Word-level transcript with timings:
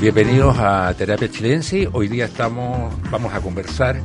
Bienvenidos 0.00 0.58
a 0.58 0.92
Terapia 0.92 1.30
Chilense. 1.30 1.88
Hoy 1.90 2.08
día 2.08 2.26
estamos, 2.26 2.92
vamos 3.10 3.32
a 3.32 3.40
conversar 3.40 3.98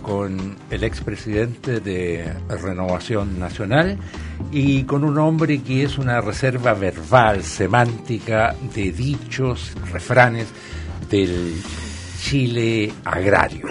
con 0.00 0.56
el 0.70 0.84
expresidente 0.84 1.80
de 1.80 2.32
Renovación 2.48 3.40
Nacional 3.40 3.98
y 4.52 4.84
con 4.84 5.02
un 5.02 5.18
hombre 5.18 5.60
que 5.60 5.82
es 5.82 5.98
una 5.98 6.20
reserva 6.20 6.74
verbal, 6.74 7.42
semántica 7.42 8.54
de 8.72 8.92
dichos, 8.92 9.72
refranes 9.92 10.46
del 11.10 11.60
Chile 12.20 12.92
agrario. 13.04 13.66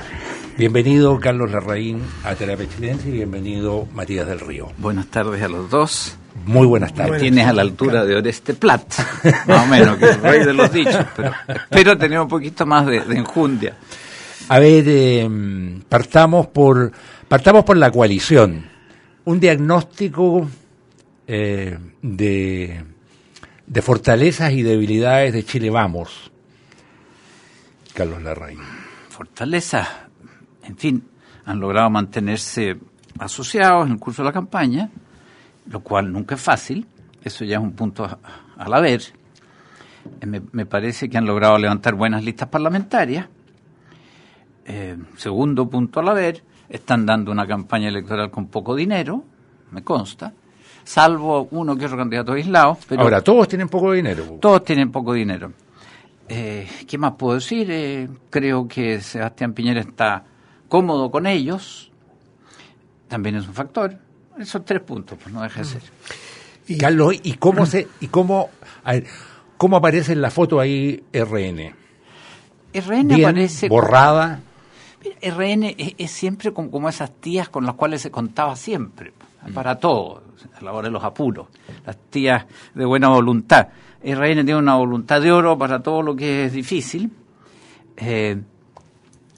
Bienvenido 0.57 1.17
Carlos 1.21 1.51
Larraín 1.51 2.01
a 2.25 2.35
Terapia 2.35 2.67
Chilense 2.67 3.07
y 3.07 3.13
bienvenido 3.13 3.87
Matías 3.93 4.27
del 4.27 4.41
Río. 4.41 4.67
Buenas 4.77 5.07
tardes 5.07 5.41
a 5.41 5.47
los 5.47 5.69
dos. 5.69 6.17
Muy 6.45 6.65
buenas 6.65 6.93
tardes. 6.93 7.21
Tienes 7.21 7.45
a 7.45 7.53
la 7.53 7.61
altura 7.61 8.05
de 8.05 8.15
Oreste 8.15 8.53
Plat, 8.53 8.83
más 9.47 9.65
o 9.65 9.67
menos, 9.67 9.97
que 9.97 10.05
es 10.05 10.15
el 10.15 10.21
rey 10.21 10.45
de 10.45 10.53
los 10.53 10.71
dichos, 10.71 11.05
pero 11.15 11.31
espero 11.47 11.97
tener 11.97 12.19
un 12.19 12.27
poquito 12.27 12.65
más 12.65 12.85
de, 12.85 12.97
enjundia. 12.97 13.75
A 14.47 14.59
ver, 14.59 14.83
eh, 14.87 15.29
partamos 15.87 16.47
por 16.47 16.91
partamos 17.27 17.63
por 17.63 17.77
la 17.77 17.91
coalición. 17.91 18.65
Un 19.25 19.39
diagnóstico 19.39 20.47
eh, 21.27 21.77
de, 22.01 22.83
de 23.67 23.81
fortalezas 23.81 24.51
y 24.53 24.63
debilidades 24.63 25.33
de 25.33 25.45
Chile 25.45 25.69
Vamos. 25.69 26.31
Carlos 27.93 28.21
Larraín. 28.21 28.59
Fortalezas, 29.09 29.87
en 30.63 30.77
fin, 30.77 31.03
han 31.45 31.59
logrado 31.59 31.89
mantenerse 31.89 32.77
asociados 33.19 33.85
en 33.85 33.93
el 33.93 33.99
curso 33.99 34.23
de 34.23 34.27
la 34.27 34.33
campaña 34.33 34.89
lo 35.67 35.81
cual 35.81 36.11
nunca 36.11 36.35
es 36.35 36.41
fácil, 36.41 36.87
eso 37.23 37.45
ya 37.45 37.57
es 37.57 37.63
un 37.63 37.73
punto 37.73 38.05
a, 38.05 38.69
la 38.69 38.79
ver. 38.79 39.01
Eh, 40.19 40.25
me, 40.25 40.65
parece 40.65 41.09
que 41.09 41.17
han 41.17 41.25
logrado 41.25 41.57
levantar 41.57 41.95
buenas 41.95 42.23
listas 42.23 42.47
parlamentarias. 42.49 43.27
Eh, 44.65 44.97
segundo 45.17 45.69
punto 45.69 45.99
a 45.99 46.03
la 46.03 46.13
ver, 46.13 46.43
están 46.69 47.05
dando 47.05 47.31
una 47.31 47.47
campaña 47.47 47.89
electoral 47.89 48.31
con 48.31 48.47
poco 48.47 48.75
dinero, 48.75 49.23
me 49.71 49.83
consta, 49.83 50.33
salvo 50.83 51.47
uno 51.51 51.75
que 51.75 51.85
otro 51.85 51.97
candidato 51.97 52.33
aislado. 52.33 52.77
Pero 52.87 53.01
Ahora, 53.01 53.21
todos 53.21 53.47
tienen 53.47 53.69
poco 53.69 53.91
dinero. 53.91 54.37
Todos 54.39 54.63
tienen 54.63 54.91
poco 54.91 55.13
dinero. 55.13 55.53
Eh, 56.27 56.67
¿Qué 56.87 56.97
más 56.97 57.13
puedo 57.13 57.35
decir? 57.35 58.09
creo 58.29 58.67
que 58.67 59.01
Sebastián 59.01 59.53
Piñera 59.53 59.81
está 59.81 60.23
cómodo 60.69 61.11
con 61.11 61.27
ellos, 61.27 61.91
también 63.09 63.35
es 63.35 63.45
un 63.45 63.53
factor 63.53 63.97
esos 64.39 64.65
tres 64.65 64.81
puntos, 64.81 65.17
pues 65.21 65.33
no 65.33 65.41
deja 65.41 65.59
de 65.59 65.65
ser. 65.65 65.81
Y, 66.67 66.77
Carlos, 66.77 67.15
¿y 67.21 67.33
cómo 67.33 67.65
se, 67.65 67.87
y 67.99 68.07
cómo, 68.07 68.49
cómo 69.57 69.77
aparece 69.77 70.13
en 70.13 70.21
la 70.21 70.31
foto 70.31 70.59
ahí 70.59 71.03
RN? 71.13 71.73
RN 72.73 73.13
aparece 73.13 73.67
borrada. 73.67 74.41
RN 75.21 75.75
es, 75.97 76.11
siempre 76.11 76.53
como, 76.53 76.87
esas 76.87 77.11
tías 77.11 77.49
con 77.49 77.65
las 77.65 77.75
cuales 77.75 78.01
se 78.01 78.11
contaba 78.11 78.55
siempre, 78.55 79.13
mm. 79.47 79.53
para 79.53 79.75
todo, 79.79 80.23
a 80.57 80.63
la 80.63 80.71
hora 80.71 80.87
de 80.87 80.91
los 80.91 81.03
apuros, 81.03 81.47
las 81.85 81.97
tías 82.09 82.45
de 82.73 82.85
buena 82.85 83.09
voluntad. 83.09 83.67
RN 84.03 84.45
tiene 84.45 84.57
una 84.57 84.75
voluntad 84.75 85.21
de 85.21 85.31
oro 85.31 85.57
para 85.57 85.81
todo 85.81 86.01
lo 86.01 86.15
que 86.15 86.45
es 86.45 86.53
difícil 86.53 87.11
eh, 87.97 88.41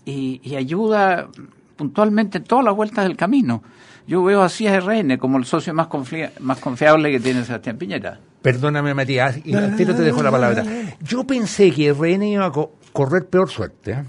y, 0.06 0.40
y, 0.44 0.56
ayuda 0.56 1.28
puntualmente 1.76 2.38
en 2.38 2.44
todas 2.46 2.64
las 2.64 2.76
vueltas 2.76 3.06
del 3.06 3.18
camino 3.18 3.62
yo 4.06 4.24
veo 4.24 4.42
así 4.42 4.68
a 4.68 4.80
RN 4.80 5.18
como 5.18 5.38
el 5.38 5.46
socio 5.46 5.74
más, 5.74 5.88
confiable 5.88 7.12
que 7.12 7.20
tiene 7.20 7.46
Sebastián 7.46 7.78
Piñera. 7.78 8.20
Perdóname, 8.42 8.94
Matías, 8.94 9.38
y 9.38 9.54
ti 9.54 9.86
te 9.86 9.94
dejo 9.94 10.22
la 10.22 10.32
palabra. 10.32 10.66
Yo 11.02 11.24
pensé 11.24 11.72
que 11.72 11.94
RN 11.94 12.24
iba 12.24 12.46
a 12.46 12.52
correr 12.92 13.28
peor 13.28 13.50
suerte 13.50 13.92
¿eh? 13.92 14.04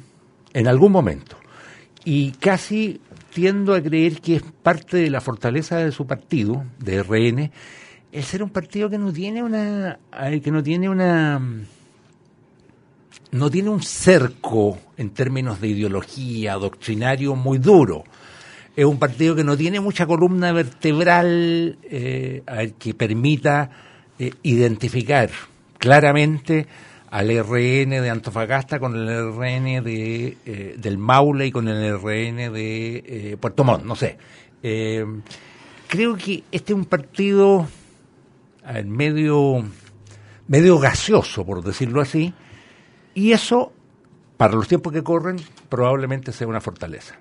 en 0.53 0.67
algún 0.67 0.91
momento. 0.91 1.37
Y 2.05 2.33
casi 2.33 3.00
tiendo 3.33 3.75
a 3.75 3.81
creer 3.81 4.21
que 4.21 4.37
es 4.37 4.43
parte 4.43 4.97
de 4.97 5.10
la 5.10 5.21
fortaleza 5.21 5.77
de 5.77 5.93
su 5.93 6.06
partido, 6.06 6.65
de 6.78 7.03
RN, 7.03 7.50
el 8.10 8.22
ser 8.25 8.43
un 8.43 8.50
partido 8.50 8.91
que 8.91 8.99
no 8.99 9.12
tiene 9.12 9.43
una. 9.43 9.99
que 10.43 10.50
no 10.50 10.62
tiene 10.62 10.88
una. 10.88 11.41
no 13.31 13.50
tiene 13.50 13.69
un 13.71 13.83
cerco 13.83 14.78
en 14.97 15.10
términos 15.10 15.60
de 15.60 15.69
ideología, 15.69 16.54
doctrinario 16.54 17.37
muy 17.37 17.59
duro 17.59 18.04
es 18.76 18.84
un 18.84 18.98
partido 18.98 19.36
que 19.36 19.44
no 19.44 19.56
tiene 19.56 19.80
mucha 19.80 20.06
columna 20.06 20.52
vertebral 20.52 21.78
eh, 21.84 22.42
que 22.78 22.94
permita 22.94 23.70
eh, 24.18 24.32
identificar 24.42 25.30
claramente 25.78 26.66
al 27.10 27.28
RN 27.28 27.90
de 27.90 28.10
Antofagasta 28.10 28.80
con 28.80 28.96
el 28.96 29.32
RN 29.32 29.84
de, 29.84 30.36
eh, 30.44 30.74
del 30.76 30.98
Maule 30.98 31.46
y 31.46 31.52
con 31.52 31.68
el 31.68 31.96
RN 31.96 32.52
de 32.52 33.38
Puerto 33.40 33.62
Montt, 33.62 33.84
no 33.84 33.94
sé. 33.94 34.18
creo 34.60 36.16
que 36.16 36.42
este 36.50 36.72
es 36.72 36.76
un 36.76 36.86
partido 36.86 37.68
medio, 38.86 39.64
medio 40.48 40.78
gaseoso, 40.80 41.46
por 41.46 41.62
decirlo 41.62 42.00
así, 42.00 42.34
y 43.14 43.30
eso, 43.30 43.72
para 44.36 44.54
los 44.54 44.66
tiempos 44.66 44.92
que 44.92 45.04
corren, 45.04 45.36
probablemente 45.68 46.32
sea 46.32 46.48
una 46.48 46.60
fortaleza. 46.60 47.16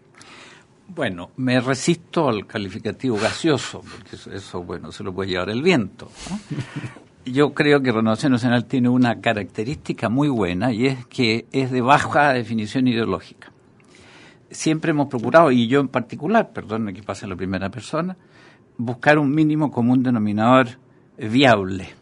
Bueno, 0.87 1.31
me 1.37 1.59
resisto 1.59 2.29
al 2.29 2.45
calificativo 2.45 3.17
gaseoso, 3.17 3.81
porque 3.81 4.15
eso, 4.35 4.63
bueno, 4.63 4.91
se 4.91 5.03
lo 5.03 5.13
puede 5.13 5.31
llevar 5.31 5.49
el 5.49 5.61
viento. 5.61 6.09
Yo 7.25 7.53
creo 7.53 7.81
que 7.81 7.91
Renovación 7.91 8.33
Nacional 8.33 8.65
tiene 8.65 8.89
una 8.89 9.21
característica 9.21 10.09
muy 10.09 10.27
buena 10.27 10.73
y 10.73 10.87
es 10.87 11.05
que 11.05 11.47
es 11.53 11.71
de 11.71 11.79
baja 11.79 12.33
definición 12.33 12.87
ideológica. 12.87 13.49
Siempre 14.51 14.91
hemos 14.91 15.07
procurado, 15.07 15.49
y 15.49 15.67
yo 15.67 15.79
en 15.79 15.87
particular, 15.87 16.51
perdón 16.51 16.93
que 16.93 17.01
pase 17.01 17.25
la 17.25 17.35
primera 17.35 17.69
persona, 17.69 18.17
buscar 18.77 19.17
un 19.17 19.33
mínimo 19.33 19.71
común 19.71 20.03
denominador 20.03 20.67
viable 21.17 21.95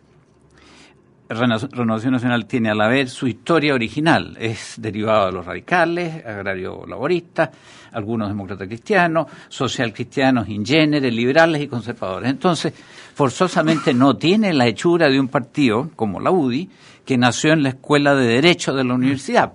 Renovación 1.34 2.14
Nacional 2.14 2.46
tiene 2.46 2.70
a 2.70 2.76
la 2.76 2.88
vez 2.88 3.12
su 3.12 3.28
historia 3.28 3.74
original, 3.74 4.36
es 4.40 4.76
derivado 4.78 5.28
de 5.28 5.32
los 5.32 5.46
radicales, 5.46 6.26
agrario 6.26 6.86
laboristas, 6.86 7.50
algunos 7.94 8.28
demócratas 8.28 8.68
cristianos, 8.68 9.28
social 9.48 9.94
cristianos, 9.94 10.50
ingéneres, 10.50 11.14
liberales 11.14 11.62
y 11.62 11.68
conservadores. 11.68 12.30
Entonces, 12.30 12.74
forzosamente 13.14 13.94
no 13.94 14.18
tiene 14.18 14.54
la 14.54 14.68
hechura 14.68 15.10
de 15.10 15.20
un 15.20 15.30
partido 15.30 15.90
como 15.96 16.20
la 16.20 16.32
UDI, 16.32 16.70
que 17.06 17.18
nació 17.18 17.54
en 17.54 17.64
la 17.64 17.70
Escuela 17.70 18.14
de 18.14 18.28
Derecho 18.28 18.74
de 18.74 18.84
la 18.84 18.94
universidad. 18.94 19.54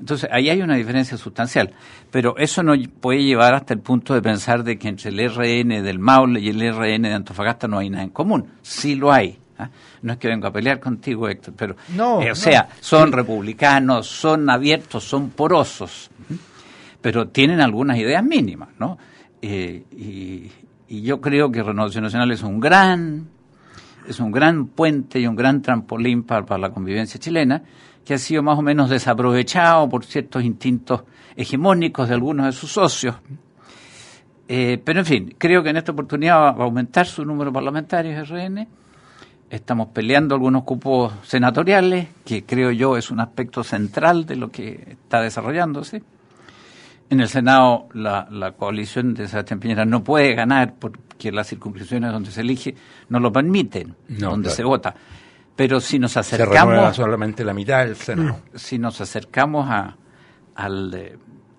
Entonces, 0.00 0.28
ahí 0.32 0.48
hay 0.50 0.62
una 0.62 0.76
diferencia 0.76 1.16
sustancial. 1.16 1.72
Pero 2.10 2.36
eso 2.38 2.62
no 2.62 2.74
puede 3.00 3.22
llevar 3.22 3.54
hasta 3.54 3.74
el 3.74 3.80
punto 3.80 4.14
de 4.14 4.22
pensar 4.22 4.64
de 4.64 4.78
que 4.78 4.88
entre 4.88 5.10
el 5.10 5.30
RN 5.30 5.82
del 5.82 5.98
Maule 5.98 6.40
y 6.40 6.48
el 6.48 6.60
RN 6.60 7.02
de 7.02 7.14
Antofagasta 7.14 7.68
no 7.68 7.78
hay 7.78 7.90
nada 7.90 8.04
en 8.04 8.10
común. 8.10 8.46
Sí 8.62 8.94
lo 8.94 9.12
hay 9.12 9.38
¿ah? 9.58 9.70
No 10.02 10.12
es 10.12 10.18
que 10.18 10.28
vengo 10.28 10.46
a 10.46 10.52
pelear 10.52 10.80
contigo, 10.80 11.28
Héctor, 11.28 11.54
pero, 11.56 11.76
no, 11.94 12.20
eh, 12.22 12.30
o 12.30 12.34
sea, 12.34 12.68
son 12.80 13.12
republicanos, 13.12 14.06
son 14.06 14.48
abiertos, 14.50 15.04
son 15.04 15.30
porosos, 15.30 16.10
pero 17.00 17.28
tienen 17.28 17.60
algunas 17.60 17.98
ideas 17.98 18.24
mínimas, 18.24 18.68
¿no? 18.78 18.98
Eh, 19.42 19.84
y, 19.92 20.50
yo 20.88 21.20
creo 21.20 21.50
que 21.50 21.64
Renovación 21.64 22.04
Nacional 22.04 22.30
es 22.30 22.44
un 22.44 22.60
gran, 22.60 23.26
es 24.08 24.20
un 24.20 24.30
gran 24.30 24.68
puente 24.68 25.18
y 25.18 25.26
un 25.26 25.34
gran 25.34 25.60
trampolín 25.60 26.22
para, 26.22 26.56
la 26.58 26.70
convivencia 26.70 27.18
chilena, 27.18 27.60
que 28.04 28.14
ha 28.14 28.18
sido 28.18 28.40
más 28.44 28.56
o 28.56 28.62
menos 28.62 28.88
desaprovechado 28.88 29.88
por 29.88 30.04
ciertos 30.04 30.44
instintos 30.44 31.02
hegemónicos 31.34 32.08
de 32.08 32.14
algunos 32.14 32.46
de 32.46 32.52
sus 32.52 32.70
socios. 32.70 33.16
Eh, 34.46 34.80
pero 34.84 35.00
en 35.00 35.06
fin, 35.06 35.34
creo 35.36 35.60
que 35.64 35.70
en 35.70 35.78
esta 35.78 35.90
oportunidad 35.90 36.36
va 36.36 36.50
a 36.50 36.64
aumentar 36.64 37.04
su 37.04 37.24
número 37.24 37.52
parlamentario 37.52 38.22
RN 38.22 38.68
Estamos 39.48 39.88
peleando 39.88 40.34
algunos 40.34 40.64
cupos 40.64 41.12
senatoriales, 41.22 42.08
que 42.24 42.44
creo 42.44 42.72
yo 42.72 42.96
es 42.96 43.12
un 43.12 43.20
aspecto 43.20 43.62
central 43.62 44.26
de 44.26 44.34
lo 44.34 44.50
que 44.50 44.88
está 44.90 45.20
desarrollándose. 45.20 46.02
En 47.10 47.20
el 47.20 47.28
Senado 47.28 47.88
la, 47.94 48.54
coalición 48.58 49.14
de 49.14 49.28
Sebastián 49.28 49.60
Piñera 49.60 49.84
no 49.84 50.02
puede 50.02 50.34
ganar 50.34 50.74
porque 50.74 51.30
las 51.30 51.48
circunscripciones 51.48 52.10
donde 52.10 52.32
se 52.32 52.40
elige 52.40 52.74
no 53.08 53.20
lo 53.20 53.30
permiten, 53.32 53.94
donde 54.08 54.50
se 54.50 54.64
vota. 54.64 54.94
Pero 55.54 55.80
si 55.80 56.00
nos 56.00 56.16
acercamos... 56.16 56.90
Se 56.90 57.02
solamente 57.02 57.44
la 57.44 57.54
mitad 57.54 57.86
del 57.86 57.94
Senado. 57.94 58.40
Si 58.54 58.78
nos 58.78 59.00
acercamos 59.00 59.70
a, 59.70 59.96
al, 60.56 61.18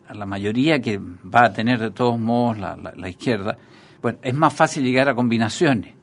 a 0.09 0.13
la 0.13 0.25
mayoría 0.25 0.81
que 0.81 0.99
va 0.99 1.45
a 1.45 1.53
tener 1.53 1.79
de 1.79 1.91
todos 1.91 2.19
modos 2.19 2.57
la, 2.57 2.75
la 2.75 3.09
izquierda, 3.09 3.57
bueno, 4.01 4.19
es 4.21 4.33
más 4.33 4.53
fácil 4.53 4.83
llegar 4.83 5.07
a 5.07 5.15
combinaciones 5.15 5.96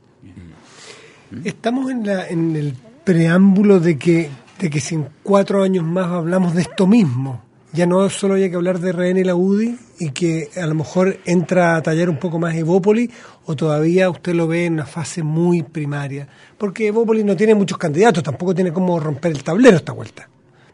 Estamos 1.45 1.91
en, 1.91 2.07
la, 2.07 2.27
en 2.29 2.57
el 2.57 2.75
preámbulo 3.05 3.81
de 3.81 3.99
que, 3.99 4.31
de 4.59 4.71
que 4.71 4.81
si 4.81 4.95
en 4.95 5.09
cuatro 5.23 5.63
años 5.63 5.85
más 5.85 6.07
hablamos 6.07 6.55
de 6.55 6.63
esto 6.63 6.87
mismo, 6.87 7.43
ya 7.75 7.87
no 7.87 8.09
solo 8.09 8.35
hay 8.35 8.49
que 8.49 8.57
hablar 8.57 8.79
de 8.79 8.93
RN 8.93 9.19
y 9.19 9.25
la 9.25 9.35
UDI 9.35 9.77
y 9.99 10.11
que 10.11 10.49
a 10.57 10.67
lo 10.67 10.77
mejor 10.77 11.19
entra 11.25 11.75
a 11.75 11.83
tallar 11.83 12.09
un 12.09 12.19
poco 12.19 12.39
más 12.39 12.55
Evópoli 12.55 13.11
o 13.47 13.57
todavía 13.57 14.09
usted 14.11 14.33
lo 14.35 14.47
ve 14.47 14.67
en 14.67 14.75
una 14.75 14.87
fase 14.87 15.25
muy 15.25 15.65
primaria. 15.65 16.29
Porque 16.57 16.87
Evópoli 16.87 17.25
no 17.25 17.37
tiene 17.37 17.55
muchos 17.55 17.77
candidatos, 17.77 18.23
tampoco 18.23 18.55
tiene 18.55 18.73
cómo 18.73 19.01
romper 19.01 19.33
el 19.33 19.43
tablero 19.43 19.77
esta 19.77 19.93
vuelta. 19.93 20.29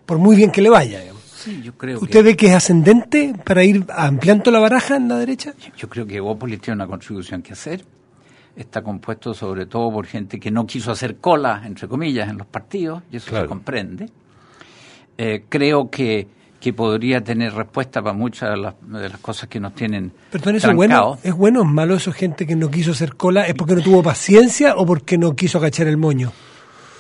por 0.05 0.19
muy 0.19 0.37
bien 0.37 0.51
que 0.51 0.61
le 0.61 0.69
vaya. 0.69 1.01
Digamos. 1.01 1.23
Sí, 1.23 1.63
yo 1.63 1.73
creo 1.73 1.99
¿Usted 2.01 2.23
ve 2.23 2.37
que 2.37 2.49
es 2.49 2.53
ascendente 2.53 3.35
para 3.47 3.65
ir 3.65 3.87
ampliando 3.89 4.51
la 4.51 4.59
baraja 4.59 4.97
en 4.97 5.09
la 5.09 5.17
derecha? 5.17 5.55
Yo 5.79 5.89
creo 5.89 6.07
que 6.07 6.17
Evópolis 6.17 6.61
tiene 6.61 6.75
una 6.75 6.87
contribución 6.87 7.41
que 7.41 7.55
hacer. 7.55 7.83
Está 8.57 8.83
compuesto 8.83 9.33
sobre 9.33 9.67
todo 9.67 9.93
por 9.93 10.07
gente 10.07 10.39
que 10.39 10.51
no 10.51 10.67
quiso 10.67 10.91
hacer 10.91 11.17
cola, 11.17 11.63
entre 11.65 11.89
comillas, 11.89 12.29
en 12.29 12.39
los 12.39 12.47
partidos, 12.47 13.03
y 13.11 13.17
eso 13.17 13.35
se 13.35 13.47
comprende. 13.47 14.09
Eh, 15.17 15.45
creo 15.49 15.91
que, 15.91 16.27
que 16.61 16.73
podría 16.73 17.23
tener 17.23 17.55
respuesta 17.55 18.03
para 18.03 18.15
muchas 18.15 18.51
de 18.51 18.57
las, 18.57 18.75
de 18.81 19.09
las 19.09 19.19
cosas 19.19 19.49
que 19.49 19.61
nos 19.61 19.75
tienen 19.75 20.13
Perdón, 20.31 20.57
¿eso 20.57 20.71
es 20.71 20.77
bueno? 20.77 21.19
¿Es 21.23 21.35
bueno 21.35 21.61
o 21.61 21.65
es 21.65 21.71
malo 21.71 21.95
eso 21.95 22.13
gente 22.13 22.47
que 22.47 22.57
no 22.57 22.71
quiso 22.71 22.93
hacer 22.93 23.17
cola? 23.17 23.47
¿Es 23.47 23.55
porque 23.55 23.75
no 23.75 23.83
tuvo 23.83 24.03
paciencia 24.03 24.75
o 24.77 24.85
porque 24.85 25.17
no 25.17 25.35
quiso 25.35 25.59
agachar 25.59 25.87
el 25.89 25.97
moño? 25.97 26.33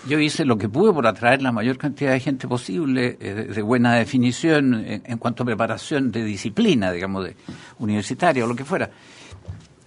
Yo 0.08 0.18
hice 0.18 0.46
lo 0.46 0.56
que 0.56 0.68
pude 0.68 0.94
por 0.94 1.06
atraer 1.06 1.42
la 1.42 1.52
mayor 1.52 1.76
cantidad 1.76 2.12
de 2.12 2.20
gente 2.20 2.48
posible, 2.48 3.18
eh, 3.20 3.48
de, 3.54 3.62
buena 3.62 3.96
definición 3.96 4.82
en, 4.86 5.18
cuanto 5.18 5.42
a 5.42 5.46
preparación 5.46 6.10
de 6.10 6.24
disciplina, 6.24 6.90
digamos, 6.90 7.26
de 7.26 7.36
universitaria 7.78 8.44
o 8.44 8.48
lo 8.48 8.56
que 8.56 8.64
fuera. 8.64 8.90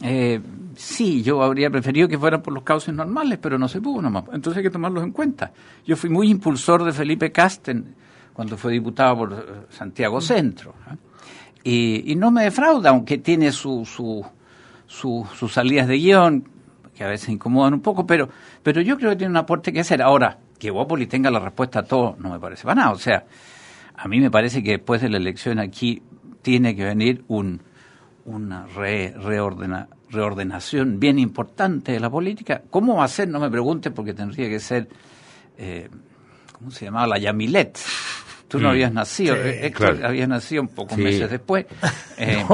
Eh, 0.05 0.41
sí, 0.75 1.23
yo 1.23 1.41
habría 1.41 1.69
preferido 1.69 2.09
que 2.09 2.19
fueran 2.19 2.41
por 2.41 2.53
los 2.53 2.63
cauces 2.63 2.93
normales, 2.93 3.39
pero 3.41 3.57
no 3.57 3.69
se 3.69 3.79
pudo 3.79 4.01
nomás. 4.01 4.25
Entonces 4.33 4.57
hay 4.57 4.63
que 4.63 4.69
tomarlos 4.69 5.01
en 5.01 5.11
cuenta. 5.11 5.53
Yo 5.85 5.95
fui 5.95 6.09
muy 6.09 6.29
impulsor 6.29 6.83
de 6.83 6.91
Felipe 6.91 7.31
Casten 7.31 7.95
cuando 8.33 8.57
fue 8.57 8.73
diputado 8.73 9.17
por 9.17 9.33
eh, 9.33 9.35
Santiago 9.69 10.19
Centro. 10.19 10.75
Y, 11.63 12.11
y, 12.11 12.15
no 12.17 12.31
me 12.31 12.43
defrauda, 12.43 12.89
aunque 12.89 13.19
tiene 13.19 13.53
su, 13.53 13.85
su, 13.85 14.25
su, 14.85 15.25
sus 15.33 15.53
salidas 15.53 15.87
de 15.87 15.95
guion, 15.95 16.49
que 16.93 17.05
a 17.05 17.07
veces 17.07 17.29
incomodan 17.29 17.73
un 17.73 17.79
poco, 17.79 18.05
pero, 18.05 18.27
pero 18.61 18.81
yo 18.81 18.97
creo 18.97 19.11
que 19.11 19.15
tiene 19.15 19.31
un 19.31 19.37
aporte 19.37 19.71
que 19.71 19.79
hacer. 19.79 20.01
Ahora, 20.01 20.37
que 20.59 20.69
Bópoli 20.69 21.07
tenga 21.07 21.31
la 21.31 21.39
respuesta 21.39 21.79
a 21.79 21.83
todo 21.83 22.17
no 22.19 22.29
me 22.29 22.39
parece 22.41 22.63
para 22.63 22.75
nada. 22.75 22.91
O 22.91 22.99
sea, 22.99 23.23
a 23.95 24.07
mí 24.09 24.19
me 24.19 24.29
parece 24.29 24.61
que 24.61 24.71
después 24.71 25.01
de 25.01 25.07
la 25.07 25.15
elección 25.15 25.59
aquí 25.59 26.01
tiene 26.41 26.75
que 26.75 26.83
venir 26.83 27.23
un, 27.29 27.61
una 28.25 28.67
reordenación 30.09 30.99
bien 30.99 31.19
importante 31.19 31.91
de 31.91 31.99
la 31.99 32.09
política. 32.09 32.61
¿Cómo 32.69 32.97
va 32.97 33.05
a 33.05 33.07
ser? 33.07 33.27
No 33.27 33.39
me 33.39 33.49
pregunte 33.49 33.91
porque 33.91 34.13
tendría 34.13 34.49
que 34.49 34.59
ser, 34.59 34.87
eh, 35.57 35.89
¿cómo 36.51 36.71
se 36.71 36.85
llamaba? 36.85 37.07
La 37.07 37.17
Yamilet 37.17 37.77
Tú 38.53 38.59
no 38.59 38.67
mm. 38.67 38.71
habías 38.71 38.93
nacido, 38.93 39.35
Héctor 39.35 40.05
había 40.05 40.27
nacido 40.27 40.61
un 40.61 40.67
poco 40.67 40.95
meses 40.95 41.27
después. 41.27 41.65
Eh, 42.15 42.45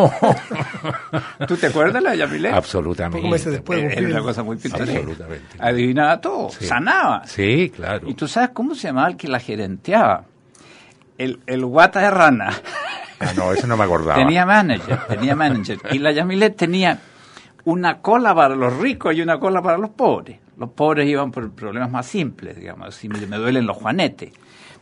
¿Tú 1.47 1.57
te 1.57 1.67
acuerdas 1.67 1.95
de 1.95 2.01
la 2.01 2.15
Yamilet? 2.15 2.53
Absolutamente. 2.53 3.17
Pocos 3.17 3.29
meses 3.29 3.51
después. 3.51 3.83
Era 3.83 4.07
una 4.07 4.21
cosa 4.21 4.41
muy 4.41 4.55
pintoresca. 4.55 4.97
Absolutamente. 4.97 5.57
Adivinaba 5.59 6.21
todo, 6.21 6.49
sanaba. 6.49 7.23
Sí, 7.27 7.69
claro. 7.75 8.09
¿Y 8.09 8.13
tú 8.13 8.25
sabes 8.25 8.51
cómo 8.51 8.73
se 8.73 8.87
llamaba 8.87 9.09
el 9.09 9.17
que 9.17 9.27
la 9.27 9.39
gerenteaba? 9.41 10.23
El, 11.17 11.41
el 11.45 11.65
guata 11.65 11.99
de 11.99 12.09
rana. 12.09 12.53
Ah, 13.19 13.33
no, 13.35 13.51
eso 13.51 13.67
no 13.67 13.75
me 13.75 13.83
acordaba. 13.83 14.15
tenía 14.15 14.45
manager, 14.45 14.99
tenía 15.07 15.35
manager. 15.35 15.79
Y 15.91 15.99
la 15.99 16.11
Yamilet 16.11 16.55
tenía 16.55 16.99
una 17.65 17.99
cola 17.99 18.33
para 18.33 18.55
los 18.55 18.77
ricos 18.77 19.15
y 19.15 19.21
una 19.21 19.39
cola 19.39 19.61
para 19.61 19.77
los 19.77 19.89
pobres. 19.89 20.39
Los 20.57 20.69
pobres 20.69 21.07
iban 21.07 21.31
por 21.31 21.51
problemas 21.51 21.91
más 21.91 22.05
simples, 22.05 22.55
digamos, 22.57 22.95
si 22.95 23.09
me 23.09 23.37
duelen 23.37 23.65
los 23.65 23.77
juanetes 23.77 24.31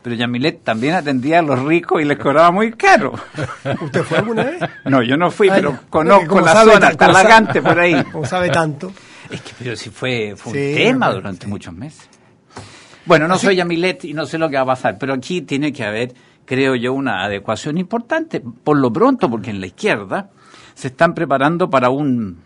pero 0.02 0.14
Yamilet 0.14 0.62
también 0.62 0.94
atendía 0.94 1.40
a 1.40 1.42
los 1.42 1.62
ricos 1.62 2.00
y 2.00 2.04
les 2.04 2.18
cobraba 2.18 2.50
muy 2.50 2.72
caro. 2.72 3.12
¿Usted 3.82 4.02
fue 4.04 4.18
alguna 4.18 4.44
vez? 4.44 4.62
No, 4.84 5.02
yo 5.02 5.16
no 5.16 5.30
fui, 5.30 5.48
pero 5.50 5.80
conozco 5.90 6.40
la 6.40 6.64
zona, 6.64 6.92
Talagante 6.92 7.60
por 7.60 7.78
ahí. 7.78 8.02
Como 8.04 8.24
sabe 8.24 8.50
tanto. 8.50 8.92
Es 9.30 9.40
que 9.42 9.52
pero 9.58 9.76
sí 9.76 9.90
fue, 9.90 10.34
fue 10.36 10.52
un 10.52 10.76
tema 10.76 11.12
durante 11.12 11.46
muchos 11.46 11.74
meses. 11.74 12.08
Bueno, 13.04 13.26
no 13.26 13.38
soy 13.38 13.56
Yamilet 13.56 14.04
y 14.04 14.14
no 14.14 14.26
sé 14.26 14.38
lo 14.38 14.48
que 14.48 14.56
va 14.56 14.62
a 14.62 14.66
pasar, 14.66 14.96
pero 14.98 15.14
aquí 15.14 15.42
tiene 15.42 15.72
que 15.72 15.84
haber, 15.84 16.14
creo 16.48 16.74
yo, 16.74 16.94
una 16.94 17.24
adecuación 17.24 17.76
importante, 17.76 18.40
por 18.40 18.78
lo 18.78 18.92
pronto, 18.92 19.30
porque 19.30 19.50
en 19.50 19.60
la 19.60 19.66
izquierda 19.66 20.30
se 20.74 20.88
están 20.88 21.14
preparando 21.14 21.68
para 21.68 21.90
un, 21.90 22.38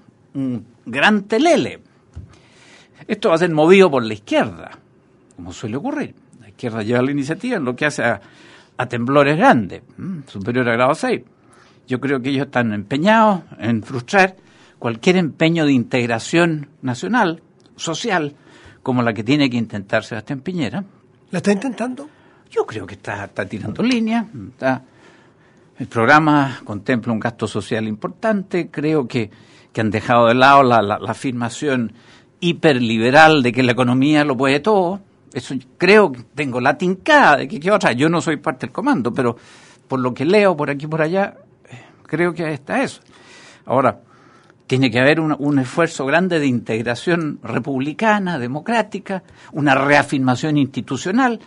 gran 0.84 1.22
telele. 1.22 1.80
Esto 3.06 3.28
va 3.28 3.36
a 3.36 3.38
ser 3.38 3.50
movido 3.50 3.90
por 3.90 4.04
la 4.04 4.14
izquierda, 4.14 4.70
como 5.36 5.52
suele 5.52 5.76
ocurrir 5.76 6.14
izquierda 6.52 6.82
lleva 6.82 7.02
la 7.02 7.10
iniciativa 7.10 7.56
en 7.56 7.64
lo 7.64 7.74
que 7.74 7.86
hace 7.86 8.02
a, 8.04 8.20
temblores 8.88 9.36
grandes, 9.36 9.82
superior 10.26 10.68
a 10.68 10.72
grado 10.72 10.94
6. 10.94 11.22
Yo 11.86 12.00
creo 12.00 12.20
que 12.20 12.30
ellos 12.30 12.46
están 12.46 12.72
empeñados 12.72 13.42
en 13.60 13.84
frustrar 13.84 14.34
cualquier 14.80 15.16
empeño 15.18 15.64
de 15.64 15.72
integración 15.72 16.68
nacional, 16.82 17.42
social, 17.76 18.34
como 18.82 19.02
la 19.02 19.12
que 19.12 19.22
tiene 19.22 19.48
que 19.48 19.56
intentar 19.56 20.02
Sebastián 20.02 20.40
Piñera. 20.40 20.84
¿La 21.30 21.38
está 21.38 21.52
intentando? 21.52 22.08
Yo 22.52 22.64
creo 22.64 22.86
que 22.86 22.94
está, 22.94 23.24
está 23.24 23.44
tirando 23.46 23.82
línea. 23.82 24.24
el 25.78 25.86
programa 25.88 26.60
contempla 26.64 27.12
un 27.12 27.18
gasto 27.18 27.48
social 27.48 27.88
importante. 27.88 28.68
Creo 28.70 29.08
que, 29.08 29.30
que 29.72 29.80
han 29.80 29.90
dejado 29.90 30.28
de 30.28 30.34
lado 30.34 30.62
la, 30.62 30.80
la 30.80 31.10
afirmación 31.10 31.92
hiperliberal 32.38 33.42
de 33.42 33.50
que 33.50 33.64
la 33.64 33.72
economía 33.72 34.24
lo 34.24 34.36
puede 34.36 34.60
todo 34.60 35.00
eso 35.34 35.54
creo 35.78 36.12
que 36.12 36.22
tengo 36.34 36.60
la 36.60 36.76
tincada 36.76 37.38
de 37.38 37.48
que, 37.48 37.70
otra, 37.70 37.92
yo 37.92 38.08
no 38.08 38.20
soy 38.20 38.36
parte 38.36 38.66
del 38.66 38.72
comando, 38.72 39.12
pero 39.12 39.36
por 39.88 40.00
lo 40.00 40.12
que 40.12 40.24
leo 40.24 40.56
por 40.56 40.70
aquí 40.70 40.84
y 40.84 40.88
por 40.88 41.02
allá, 41.02 41.34
creo 42.06 42.32
que 42.32 42.52
está 42.52 42.82
eso. 42.82 43.00
Ahora, 43.66 44.00
tiene 44.66 44.90
que 44.90 45.00
haber 45.00 45.20
un, 45.20 45.34
un, 45.38 45.58
esfuerzo 45.58 46.06
grande 46.06 46.38
de 46.38 46.46
integración 46.46 47.38
republicana, 47.42 48.38
democrática, 48.38 49.22
una 49.52 49.74
reafirmación 49.74 50.56
institucional, 50.56 51.40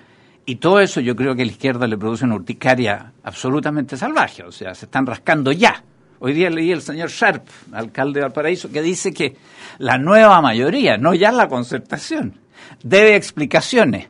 y 0.46 0.58
todo 0.58 0.80
eso 0.80 1.00
yo 1.02 1.16
creo 1.16 1.36
que 1.36 1.42
a 1.42 1.46
la 1.46 1.52
izquierda 1.52 1.88
le 1.88 1.98
produce 1.98 2.26
una 2.26 2.36
urticaria 2.36 3.14
absolutamente 3.24 3.98
salvaje, 3.98 4.44
o 4.44 4.52
sea, 4.52 4.76
se 4.76 4.86
están 4.86 5.06
rascando 5.06 5.52
ya. 5.52 5.84
Hoy 6.20 6.34
día 6.34 6.50
leí 6.50 6.72
el 6.72 6.82
señor 6.82 7.10
Sharp, 7.10 7.48
alcalde 7.74 8.20
de 8.20 8.26
Valparaíso, 8.26 8.72
que 8.72 8.82
dice 8.82 9.14
que 9.14 9.36
la 9.80 9.98
nueva 9.98 10.42
mayoría, 10.42 10.98
no 10.98 11.14
ya 11.14 11.32
la 11.32 11.48
concertación, 11.48 12.40
debe 12.84 13.16
explicaciones. 13.16 14.08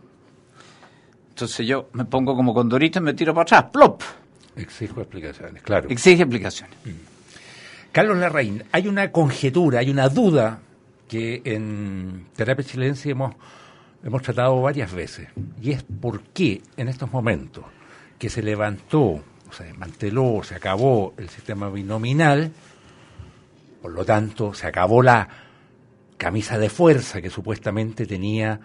Entonces 1.29 1.67
yo 1.67 1.89
me 1.93 2.05
pongo 2.05 2.35
como 2.35 2.53
condorito 2.53 2.99
y 2.99 3.01
me 3.01 3.13
tiro 3.13 3.33
para 3.33 3.43
atrás, 3.43 3.65
plop. 3.71 4.01
Exijo 4.55 5.01
explicaciones, 5.01 5.61
claro. 5.63 5.89
Exige 5.89 6.21
explicaciones. 6.23 6.77
Mm. 6.85 7.15
Carlos 7.91 8.17
Larraín, 8.17 8.63
hay 8.71 8.87
una 8.87 9.11
conjetura, 9.11 9.79
hay 9.79 9.89
una 9.89 10.09
duda 10.09 10.59
que 11.07 11.41
en 11.45 12.27
Terapia 12.35 12.65
Chilense 12.65 13.09
hemos, 13.09 13.35
hemos 14.05 14.21
tratado 14.21 14.61
varias 14.61 14.93
veces, 14.93 15.27
y 15.61 15.71
es 15.71 15.83
por 15.83 16.21
qué 16.21 16.61
en 16.77 16.87
estos 16.87 17.11
momentos 17.11 17.65
que 18.19 18.29
se 18.29 18.43
levantó, 18.43 19.21
se 19.51 19.65
desmanteló, 19.65 20.41
se 20.43 20.55
acabó 20.55 21.15
el 21.17 21.27
sistema 21.27 21.69
binominal, 21.69 22.51
por 23.81 23.91
lo 23.91 24.05
tanto 24.05 24.53
se 24.53 24.67
acabó 24.67 25.01
la 25.01 25.27
camisa 26.17 26.57
de 26.59 26.69
fuerza 26.69 27.19
que 27.21 27.31
supuestamente 27.31 28.05
tenía 28.05 28.59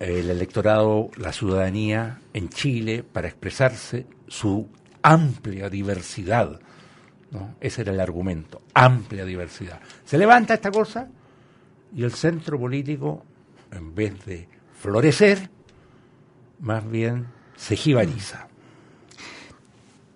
eh, 0.00 0.20
el 0.20 0.30
electorado, 0.30 1.10
la 1.16 1.32
ciudadanía 1.32 2.20
en 2.32 2.48
Chile 2.48 3.04
para 3.04 3.28
expresarse 3.28 4.06
su 4.26 4.68
amplia 5.02 5.68
diversidad. 5.68 6.58
Ese 7.60 7.80
era 7.80 7.92
el 7.92 8.00
argumento, 8.00 8.60
amplia 8.74 9.24
diversidad. 9.24 9.80
Se 10.04 10.18
levanta 10.18 10.52
esta 10.54 10.70
cosa 10.70 11.08
y 11.94 12.02
el 12.02 12.12
centro 12.12 12.58
político, 12.58 13.24
en 13.70 13.94
vez 13.94 14.22
de 14.26 14.51
florecer, 14.82 15.48
más 16.60 16.88
bien 16.90 17.28
se 17.56 17.76
jibariza. 17.76 18.48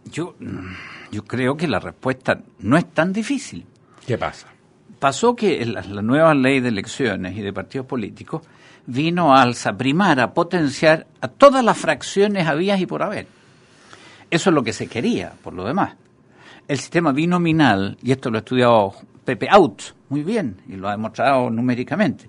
Yo, 0.05 0.35
yo 1.11 1.25
creo 1.25 1.57
que 1.57 1.69
la 1.69 1.79
respuesta 1.79 2.43
no 2.59 2.77
es 2.77 2.93
tan 2.93 3.13
difícil. 3.13 3.65
¿Qué 4.07 4.19
pasa? 4.19 4.49
pasó 4.99 5.37
que 5.37 5.65
la, 5.65 5.83
nueva 6.03 6.35
ley 6.35 6.61
de 6.61 6.69
elecciones 6.69 7.37
y 7.37 7.43
de 7.43 7.53
partidos 7.53 7.87
políticos 7.87 8.43
vino 8.87 9.37
a 9.37 9.53
primar, 9.77 10.21
a 10.21 10.33
potenciar 10.33 11.07
a 11.21 11.29
todas 11.29 11.65
las 11.65 11.77
fracciones 11.77 12.47
habías 12.47 12.81
y 12.81 12.87
por 12.87 13.03
haber. 13.03 13.27
Eso 14.31 14.51
es 14.51 14.55
lo 14.55 14.63
que 14.63 14.73
se 14.73 14.87
quería, 14.87 15.33
por 15.43 15.55
lo 15.55 15.65
demás. 15.65 15.95
El 16.67 16.79
sistema 16.79 17.13
binominal, 17.13 17.97
y 18.03 18.13
esto 18.13 18.31
lo 18.31 18.39
ha 18.39 18.41
estudiado 18.41 18.95
Pepe 19.25 19.49
Out 19.51 19.83
muy 20.09 20.23
bien 20.23 20.61
y 20.69 20.77
lo 20.77 20.89
ha 20.89 20.93
demostrado 20.93 21.51
numéricamente, 21.51 22.29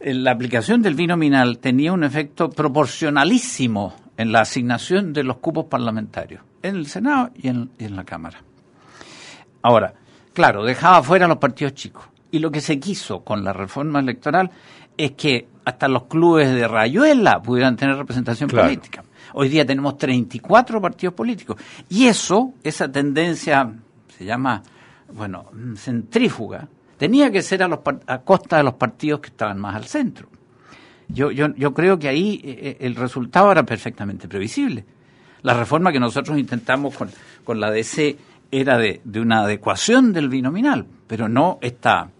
la 0.00 0.30
aplicación 0.30 0.82
del 0.82 0.94
binominal 0.94 1.58
tenía 1.58 1.92
un 1.92 2.04
efecto 2.04 2.50
proporcionalísimo 2.50 3.94
en 4.16 4.32
la 4.32 4.40
asignación 4.40 5.12
de 5.12 5.24
los 5.24 5.38
cupos 5.38 5.66
parlamentarios, 5.66 6.42
en 6.62 6.76
el 6.76 6.86
Senado 6.86 7.30
y 7.34 7.48
en, 7.48 7.70
y 7.78 7.84
en 7.84 7.96
la 7.96 8.04
Cámara. 8.04 8.38
Ahora, 9.62 9.94
Claro, 10.32 10.64
dejaba 10.64 11.02
fuera 11.02 11.24
a 11.24 11.28
los 11.28 11.38
partidos 11.38 11.74
chicos. 11.74 12.04
Y 12.30 12.38
lo 12.38 12.50
que 12.50 12.60
se 12.60 12.78
quiso 12.78 13.24
con 13.24 13.42
la 13.42 13.52
reforma 13.52 13.98
electoral 13.98 14.50
es 14.96 15.12
que 15.12 15.48
hasta 15.64 15.88
los 15.88 16.04
clubes 16.04 16.54
de 16.54 16.68
Rayuela 16.68 17.42
pudieran 17.42 17.76
tener 17.76 17.96
representación 17.96 18.48
política. 18.48 19.02
Hoy 19.34 19.48
día 19.48 19.66
tenemos 19.66 19.98
34 19.98 20.80
partidos 20.80 21.14
políticos. 21.14 21.56
Y 21.88 22.06
eso, 22.06 22.54
esa 22.62 22.90
tendencia, 22.90 23.72
se 24.16 24.24
llama, 24.24 24.62
bueno, 25.12 25.50
centrífuga, 25.76 26.68
tenía 27.00 27.30
que 27.32 27.40
ser 27.40 27.62
a, 27.62 27.68
los, 27.68 27.78
a 28.06 28.18
costa 28.18 28.58
de 28.58 28.62
los 28.62 28.74
partidos 28.74 29.20
que 29.20 29.28
estaban 29.28 29.58
más 29.58 29.74
al 29.74 29.84
centro. 29.86 30.28
Yo, 31.08 31.30
yo, 31.30 31.48
yo 31.56 31.72
creo 31.72 31.98
que 31.98 32.08
ahí 32.08 32.42
eh, 32.44 32.58
eh, 32.62 32.76
el 32.80 32.94
resultado 32.94 33.50
era 33.50 33.62
perfectamente 33.64 34.28
previsible. 34.28 34.84
La 35.40 35.54
reforma 35.54 35.90
que 35.92 35.98
nosotros 35.98 36.38
intentamos 36.38 36.94
con, 36.94 37.08
con 37.42 37.58
la 37.58 37.70
DC 37.70 38.18
era 38.50 38.76
de, 38.76 39.00
de 39.02 39.18
una 39.20 39.40
adecuación 39.44 40.12
del 40.12 40.28
binominal, 40.28 40.84
pero 41.06 41.26
no 41.26 41.58
esta, 41.62 42.10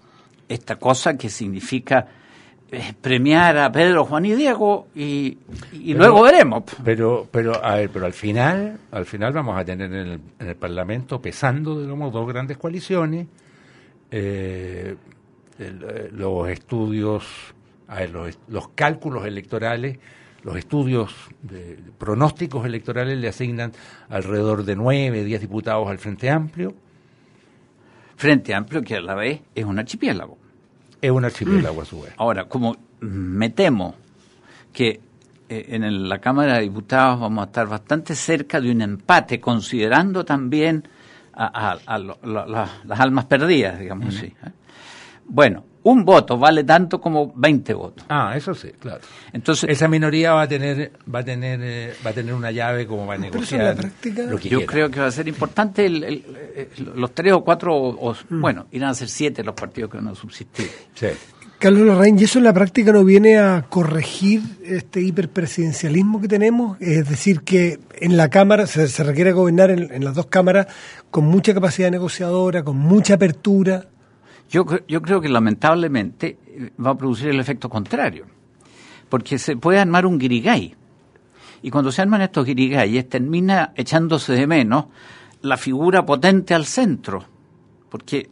esta 0.49 0.77
cosa 0.77 1.19
que 1.19 1.29
significa 1.29 2.07
eh, 2.73 2.95
premiar 2.99 3.59
a 3.59 3.71
Pedro, 3.71 4.07
Juan 4.07 4.25
y 4.25 4.35
Diego 4.35 4.89
y, 4.95 5.37
y 5.73 5.93
Pero- 5.93 5.99
luego 5.99 6.23
veremos. 6.23 6.65
Pero, 6.83 7.29
pero, 7.31 7.63
a 7.63 7.75
ver, 7.75 7.91
pero 7.91 8.07
al 8.07 8.15
final, 8.15 8.79
al 8.93 9.05
final 9.05 9.35
vamos 9.35 9.59
a 9.61 9.65
tener 9.67 9.93
en 9.93 10.07
el, 10.09 10.21
en 10.39 10.49
el 10.49 10.57
Parlamento 10.57 11.21
pesando, 11.21 11.79
digamos, 11.83 12.13
dos 12.15 12.27
grandes 12.27 12.57
coaliciones, 12.57 13.27
eh, 14.11 14.97
el- 15.59 15.85
eh, 15.89 16.09
los 16.13 16.49
estudios, 16.49 17.25
a 17.89 17.97
ver, 17.97 18.11
los, 18.11 18.39
los 18.49 18.69
cálculos 18.71 19.27
electorales, 19.27 19.99
los 20.43 20.57
estudios 20.57 21.15
de 21.43 21.79
pronósticos 21.99 22.65
electorales 22.65 23.19
le 23.19 23.29
asignan 23.29 23.73
alrededor 24.09 24.65
de 24.65 24.75
nueve, 24.77 25.23
diez 25.25 25.41
diputados 25.41 25.89
al 25.89 25.99
Frente 25.99 26.31
Amplio. 26.31 26.75
Frente 28.17 28.55
Amplio, 28.55 28.83
que 28.83 28.97
a 28.97 29.01
la 29.01 29.15
vez 29.15 29.41
es 29.55 29.65
un 29.65 29.79
archipiélago. 29.79 30.39
Es 31.01 31.11
un 31.11 31.25
archipiélago 31.25 31.83
a 31.83 31.85
su 31.85 32.03
vez. 32.03 32.13
Ahora, 32.19 32.45
como 32.47 32.77
me 33.01 33.51
temo 33.51 33.95
que 34.73 35.01
eh, 35.49 35.67
en 35.71 35.83
el- 35.85 36.09
la 36.09 36.21
Cámara 36.21 36.55
de 36.57 36.61
Diputados 36.63 37.19
vamos 37.21 37.43
a 37.43 37.47
estar 37.47 37.67
bastante 37.67 38.15
cerca 38.15 38.61
de 38.61 38.71
un 38.71 38.83
empate, 38.83 39.41
considerando 39.41 40.25
también 40.25 40.87
a, 41.35 41.71
a- 41.73 41.79
a 41.87 41.99
lo- 41.99 42.19
la- 42.25 42.47
la- 42.47 42.71
las 42.85 43.01
almas 43.01 43.25
perdidas, 43.27 43.79
digamos 43.79 44.15
así. 44.15 44.27
¿eh? 44.27 44.51
Bueno, 45.25 45.65
un 45.85 46.05
voto 46.05 46.37
vale 46.37 46.65
tanto 46.65 47.01
como 47.01 47.33
20 47.37 47.73
votos. 47.75 48.05
Ah, 48.09 48.33
eso 48.37 48.53
sí, 48.55 48.71
claro. 48.79 49.01
Entonces, 49.33 49.71
Esa 49.71 49.87
minoría 49.89 50.33
va 50.33 50.43
a 50.43 50.49
tener, 50.49 50.93
va 51.13 51.21
a 51.21 51.25
tener, 51.25 51.61
eh, 51.63 51.95
va 52.05 52.11
a 52.11 52.13
tener 52.13 52.35
una 52.35 52.51
llave 52.51 52.87
como 52.87 53.07
va 53.07 53.15
a 53.15 53.19
Pero 53.19 53.39
eso 53.41 53.55
en 53.55 53.65
la 53.65 53.71
negociar 53.75 53.91
práctica- 53.93 54.23
lo 54.25 54.39
que 54.39 54.49
yo 54.49 54.59
quiera. 54.59 54.73
creo 54.73 54.91
que 54.91 55.01
va 55.01 55.07
a 55.07 55.11
ser 55.13 55.29
importante 55.29 55.87
el- 55.87 56.03
el- 56.05 56.25
el- 56.77 56.93
los 56.97 57.15
tres 57.15 57.33
o 57.33 57.43
cuatro, 57.45 57.75
o, 57.77 58.11
o- 58.11 58.17
bueno, 58.29 58.67
irán 58.73 58.91
a 58.91 58.95
ser 58.95 59.09
siete 59.09 59.43
los 59.45 59.55
partidos 59.55 59.89
que 59.91 59.99
van 59.99 60.09
a 60.09 60.15
subsistir. 60.15 60.69
Sí. 60.95 61.07
Carlos 61.61 61.87
Larraín, 61.87 62.19
¿y 62.19 62.25
eso 62.25 62.39
en 62.39 62.45
la 62.45 62.55
práctica 62.55 62.91
no 62.91 63.05
viene 63.05 63.37
a 63.37 63.67
corregir 63.69 64.41
este 64.65 65.03
hiperpresidencialismo 65.03 66.19
que 66.19 66.27
tenemos? 66.27 66.81
Es 66.81 67.07
decir, 67.07 67.43
que 67.43 67.79
en 68.01 68.17
la 68.17 68.31
Cámara 68.31 68.67
se, 68.67 69.05
requiere 69.05 69.33
gobernar 69.33 69.71
en, 69.71 70.03
las 70.03 70.15
dos 70.15 70.25
cámaras 70.25 70.69
con 71.11 71.27
mucha 71.27 71.53
capacidad 71.53 71.91
negociadora, 71.91 72.65
con 72.65 72.79
mucha 72.79 73.17
apertura. 73.17 73.85
Yo, 74.49 74.65
yo 74.89 75.03
creo 75.03 75.21
que 75.21 75.29
lamentablemente 75.29 76.39
eh, 76.47 76.71
va 76.83 76.93
a 76.93 76.97
producir 76.97 77.29
el 77.29 77.39
efecto 77.39 77.69
contrario, 77.69 78.25
porque 79.11 79.39
se 79.39 79.55
puede 79.59 79.81
armar 79.81 80.07
un 80.07 80.19
guirigay. 80.19 80.75
Y 81.61 81.71
cuando 81.71 81.93
se 81.93 82.01
arman 82.01 82.23
estos 82.23 82.47
guirigayes 82.47 83.07
termina 83.07 83.75
echándose 83.77 84.33
de 84.33 84.47
menos 84.47 84.87
la 85.43 85.59
figura 85.59 86.07
potente 86.07 86.55
al 86.55 86.65
centro, 86.65 87.23
porque 87.91 88.31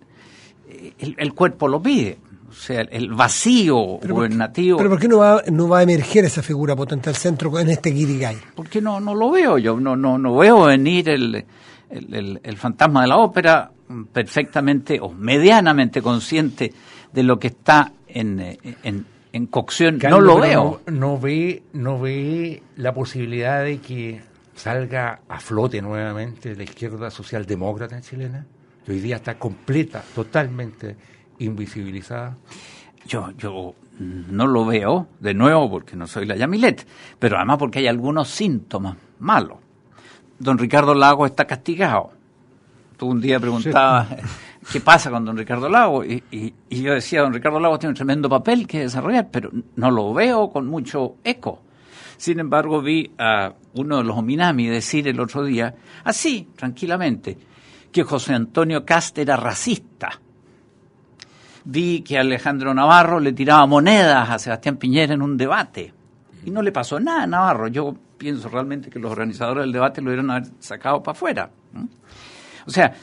eh, 0.66 0.94
el, 0.98 1.14
el 1.18 1.34
cuerpo 1.34 1.68
lo 1.68 1.82
pide. 1.82 2.16
O 2.58 2.60
sea, 2.60 2.80
el 2.80 3.12
vacío 3.14 3.76
Pero 3.76 3.98
¿por 3.98 4.00
qué- 4.00 4.12
gubernativo. 4.14 4.78
Pero 4.78 4.90
¿por 4.90 4.98
qué 4.98 5.06
no 5.08 5.18
va, 5.18 5.42
no 5.52 5.68
va 5.68 5.78
a 5.78 5.82
emerger 5.84 6.24
esa 6.24 6.42
figura 6.42 6.74
potente 6.74 7.08
al 7.08 7.14
centro 7.14 7.56
en 7.60 7.68
este 7.70 7.90
guirigay? 7.90 8.36
porque 8.56 8.80
no, 8.80 8.98
no 8.98 9.14
lo 9.14 9.30
veo 9.30 9.58
yo, 9.58 9.78
no, 9.78 9.94
no, 9.94 10.18
no 10.18 10.36
veo 10.36 10.64
venir 10.64 11.08
el, 11.08 11.44
el, 11.88 12.14
el- 12.14 12.40
el 12.42 12.56
fantasma 12.56 13.02
de 13.02 13.08
la 13.08 13.16
ópera 13.18 13.70
mm, 13.88 14.04
perfectamente 14.06 14.98
o 15.00 15.10
medianamente 15.10 16.02
consciente 16.02 16.72
de 17.12 17.22
lo 17.22 17.38
que 17.38 17.46
está 17.46 17.92
en, 18.08 18.40
eh, 18.40 18.58
en, 18.82 19.06
en 19.32 19.46
cocción. 19.46 19.98
Carlos, 19.98 20.20
no 20.20 20.26
lo 20.26 20.40
veo. 20.40 20.80
No, 20.88 20.92
no 21.12 21.18
ve, 21.20 21.62
no 21.74 22.00
ve 22.00 22.60
la 22.76 22.92
posibilidad 22.92 23.62
de 23.62 23.78
que 23.78 24.20
salga 24.56 25.20
a 25.28 25.38
flote 25.38 25.80
nuevamente 25.80 26.56
la 26.56 26.64
izquierda 26.64 27.08
socialdemócrata 27.10 28.00
chilena, 28.00 28.44
que 28.84 28.90
hoy 28.92 28.98
día 28.98 29.16
está 29.16 29.38
completa, 29.38 30.02
totalmente 30.14 30.96
invisibilizada. 31.38 32.36
Yo, 33.06 33.30
yo 33.38 33.74
no 33.98 34.46
lo 34.46 34.66
veo, 34.66 35.08
de 35.20 35.34
nuevo, 35.34 35.70
porque 35.70 35.96
no 35.96 36.06
soy 36.06 36.26
la 36.26 36.36
Yamilet, 36.36 36.86
pero 37.18 37.36
además 37.36 37.58
porque 37.58 37.78
hay 37.80 37.86
algunos 37.86 38.28
síntomas 38.28 38.96
malos. 39.18 39.58
Don 40.38 40.58
Ricardo 40.58 40.94
Lago 40.94 41.26
está 41.26 41.46
castigado. 41.46 42.12
Tú 42.96 43.06
un 43.06 43.20
día 43.20 43.38
preguntabas 43.40 44.08
qué 44.72 44.80
pasa 44.80 45.10
con 45.10 45.24
don 45.24 45.36
Ricardo 45.36 45.68
Lago 45.68 46.04
y, 46.04 46.22
y- 46.30 46.52
y 46.68 46.82
yo 46.82 46.92
decía, 46.94 47.22
don 47.22 47.32
Ricardo 47.32 47.58
Lago 47.60 47.78
tiene 47.78 47.90
un 47.90 47.96
tremendo 47.96 48.28
papel 48.28 48.66
que 48.66 48.80
desarrollar, 48.80 49.28
pero 49.30 49.50
no 49.76 49.90
lo 49.90 50.12
veo 50.12 50.50
con 50.50 50.66
mucho 50.66 51.16
eco. 51.24 51.62
Sin 52.16 52.40
embargo, 52.40 52.82
vi 52.82 53.12
a 53.18 53.52
uno 53.74 53.98
de 53.98 54.04
los 54.04 54.16
Ominami 54.18 54.66
decir 54.66 55.06
el 55.06 55.20
otro 55.20 55.44
día, 55.44 55.74
así, 56.04 56.48
tranquilamente, 56.56 57.38
que 57.92 58.02
José 58.02 58.34
Antonio 58.34 58.84
Cast 58.84 59.16
era 59.18 59.36
racista 59.36 60.20
vi 61.70 62.00
que 62.00 62.18
Alejandro 62.18 62.72
Navarro 62.72 63.20
le 63.20 63.34
tiraba 63.34 63.66
monedas 63.66 64.30
a 64.30 64.38
Sebastián 64.38 64.78
Piñera 64.78 65.12
en 65.12 65.20
un 65.20 65.36
debate. 65.36 65.92
Y 66.44 66.50
no 66.50 66.62
le 66.62 66.72
pasó 66.72 66.98
nada 66.98 67.24
a 67.24 67.26
Navarro. 67.26 67.68
Yo 67.68 67.94
pienso 68.16 68.48
realmente 68.48 68.88
que 68.88 68.98
los 68.98 69.12
organizadores 69.12 69.64
del 69.64 69.72
debate 69.72 70.00
lo 70.00 70.08
hubieran 70.08 70.30
haber 70.30 70.48
sacado 70.60 71.02
para 71.02 71.14
afuera. 71.14 71.50
O 72.66 72.70
sea, 72.70 72.94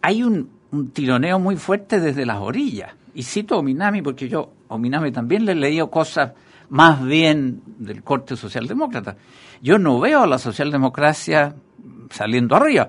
hay 0.00 0.22
un, 0.22 0.48
un 0.70 0.90
tironeo 0.92 1.38
muy 1.38 1.56
fuerte 1.56 2.00
desde 2.00 2.24
las 2.24 2.38
orillas. 2.38 2.94
Y 3.14 3.22
cito 3.22 3.54
a 3.54 3.58
Ominami 3.58 4.00
porque 4.00 4.30
yo 4.30 4.50
a 4.70 4.74
Ominami 4.76 5.12
también 5.12 5.44
le 5.44 5.52
he 5.52 5.56
leído 5.56 5.90
cosas 5.90 6.32
más 6.70 7.04
bien 7.04 7.60
del 7.66 8.02
corte 8.02 8.34
socialdemócrata. 8.34 9.16
Yo 9.60 9.78
no 9.78 10.00
veo 10.00 10.22
a 10.22 10.26
la 10.26 10.38
socialdemocracia 10.38 11.54
saliendo 12.08 12.56
arriba. 12.56 12.88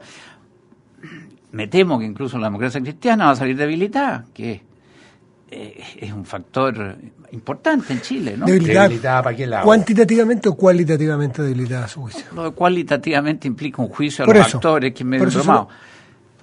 Me 1.51 1.67
temo 1.67 1.99
que 1.99 2.05
incluso 2.05 2.37
la 2.37 2.47
democracia 2.47 2.79
cristiana 2.79 3.25
va 3.25 3.31
a 3.31 3.35
salir 3.35 3.57
debilitada, 3.57 4.25
que 4.33 4.61
eh, 5.49 5.81
es 5.99 6.11
un 6.11 6.25
factor 6.25 6.97
importante 7.31 7.93
en 7.93 8.01
Chile, 8.01 8.35
¿no? 8.37 8.45
Debilitada. 8.45 8.83
¿Debilitada 8.83 9.23
para 9.23 9.35
qué 9.35 9.47
lado? 9.47 9.65
¿Cuantitativamente 9.65 10.49
o 10.49 10.55
cualitativamente 10.55 11.41
debilitada 11.41 11.85
a 11.85 11.87
su 11.87 12.01
juicio? 12.01 12.25
Lo 12.35 12.43
de 12.43 12.51
cualitativamente 12.51 13.47
implica 13.47 13.81
un 13.81 13.89
juicio 13.89 14.23
a 14.23 14.25
Por 14.25 14.35
los 14.35 14.47
eso, 14.47 14.57
actores 14.57 14.93
que 14.93 15.03
me 15.03 15.19
bromado. 15.19 15.69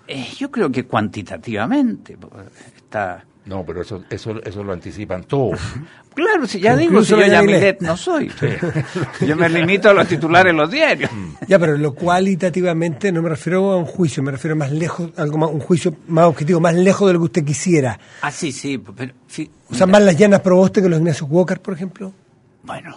Eh, 0.06 0.26
yo 0.36 0.50
creo 0.50 0.70
que 0.70 0.84
cuantitativamente 0.84 2.16
pues, 2.16 2.46
está... 2.76 3.24
No, 3.46 3.64
pero 3.64 3.82
eso, 3.82 4.04
eso, 4.08 4.42
eso 4.42 4.64
lo 4.64 4.72
anticipan 4.72 5.24
todos. 5.24 5.60
Claro, 6.14 6.46
si 6.46 6.60
ya 6.60 6.76
digo, 6.76 7.02
si 7.02 7.10
yo 7.10 7.16
la 7.16 7.26
ya. 7.26 7.42
Milet 7.42 7.80
no 7.80 7.96
soy. 7.96 8.30
Yo 9.26 9.34
me 9.34 9.48
limito 9.48 9.90
a 9.90 9.92
los 9.92 10.06
titulares 10.06 10.52
en 10.52 10.56
los 10.58 10.70
diarios. 10.70 11.10
Ya, 11.48 11.58
pero 11.58 11.76
lo 11.76 11.92
cualitativamente 11.92 13.10
no 13.10 13.20
me 13.20 13.30
refiero 13.30 13.72
a 13.72 13.76
un 13.78 13.84
juicio, 13.84 14.22
me 14.22 14.30
refiero 14.30 14.54
más 14.54 14.70
lejos, 14.70 15.10
algo 15.16 15.38
más, 15.38 15.50
un 15.50 15.58
juicio 15.58 15.96
más 16.06 16.26
objetivo, 16.26 16.60
más 16.60 16.76
lejos 16.76 17.08
de 17.08 17.14
lo 17.14 17.18
que 17.18 17.24
usted 17.24 17.44
quisiera. 17.44 17.98
Ah, 18.22 18.30
sí, 18.30 18.52
sí, 18.52 18.78
pero... 18.78 19.12
sí, 19.26 19.50
O 19.68 19.74
sea, 19.74 19.88
mira, 19.88 19.98
más 19.98 20.06
las 20.06 20.16
llanas 20.16 20.40
proboste 20.40 20.80
que 20.80 20.88
los 20.88 21.00
Ignacio 21.00 21.26
Walker, 21.26 21.60
por 21.60 21.74
ejemplo. 21.74 22.12
Bueno, 22.62 22.96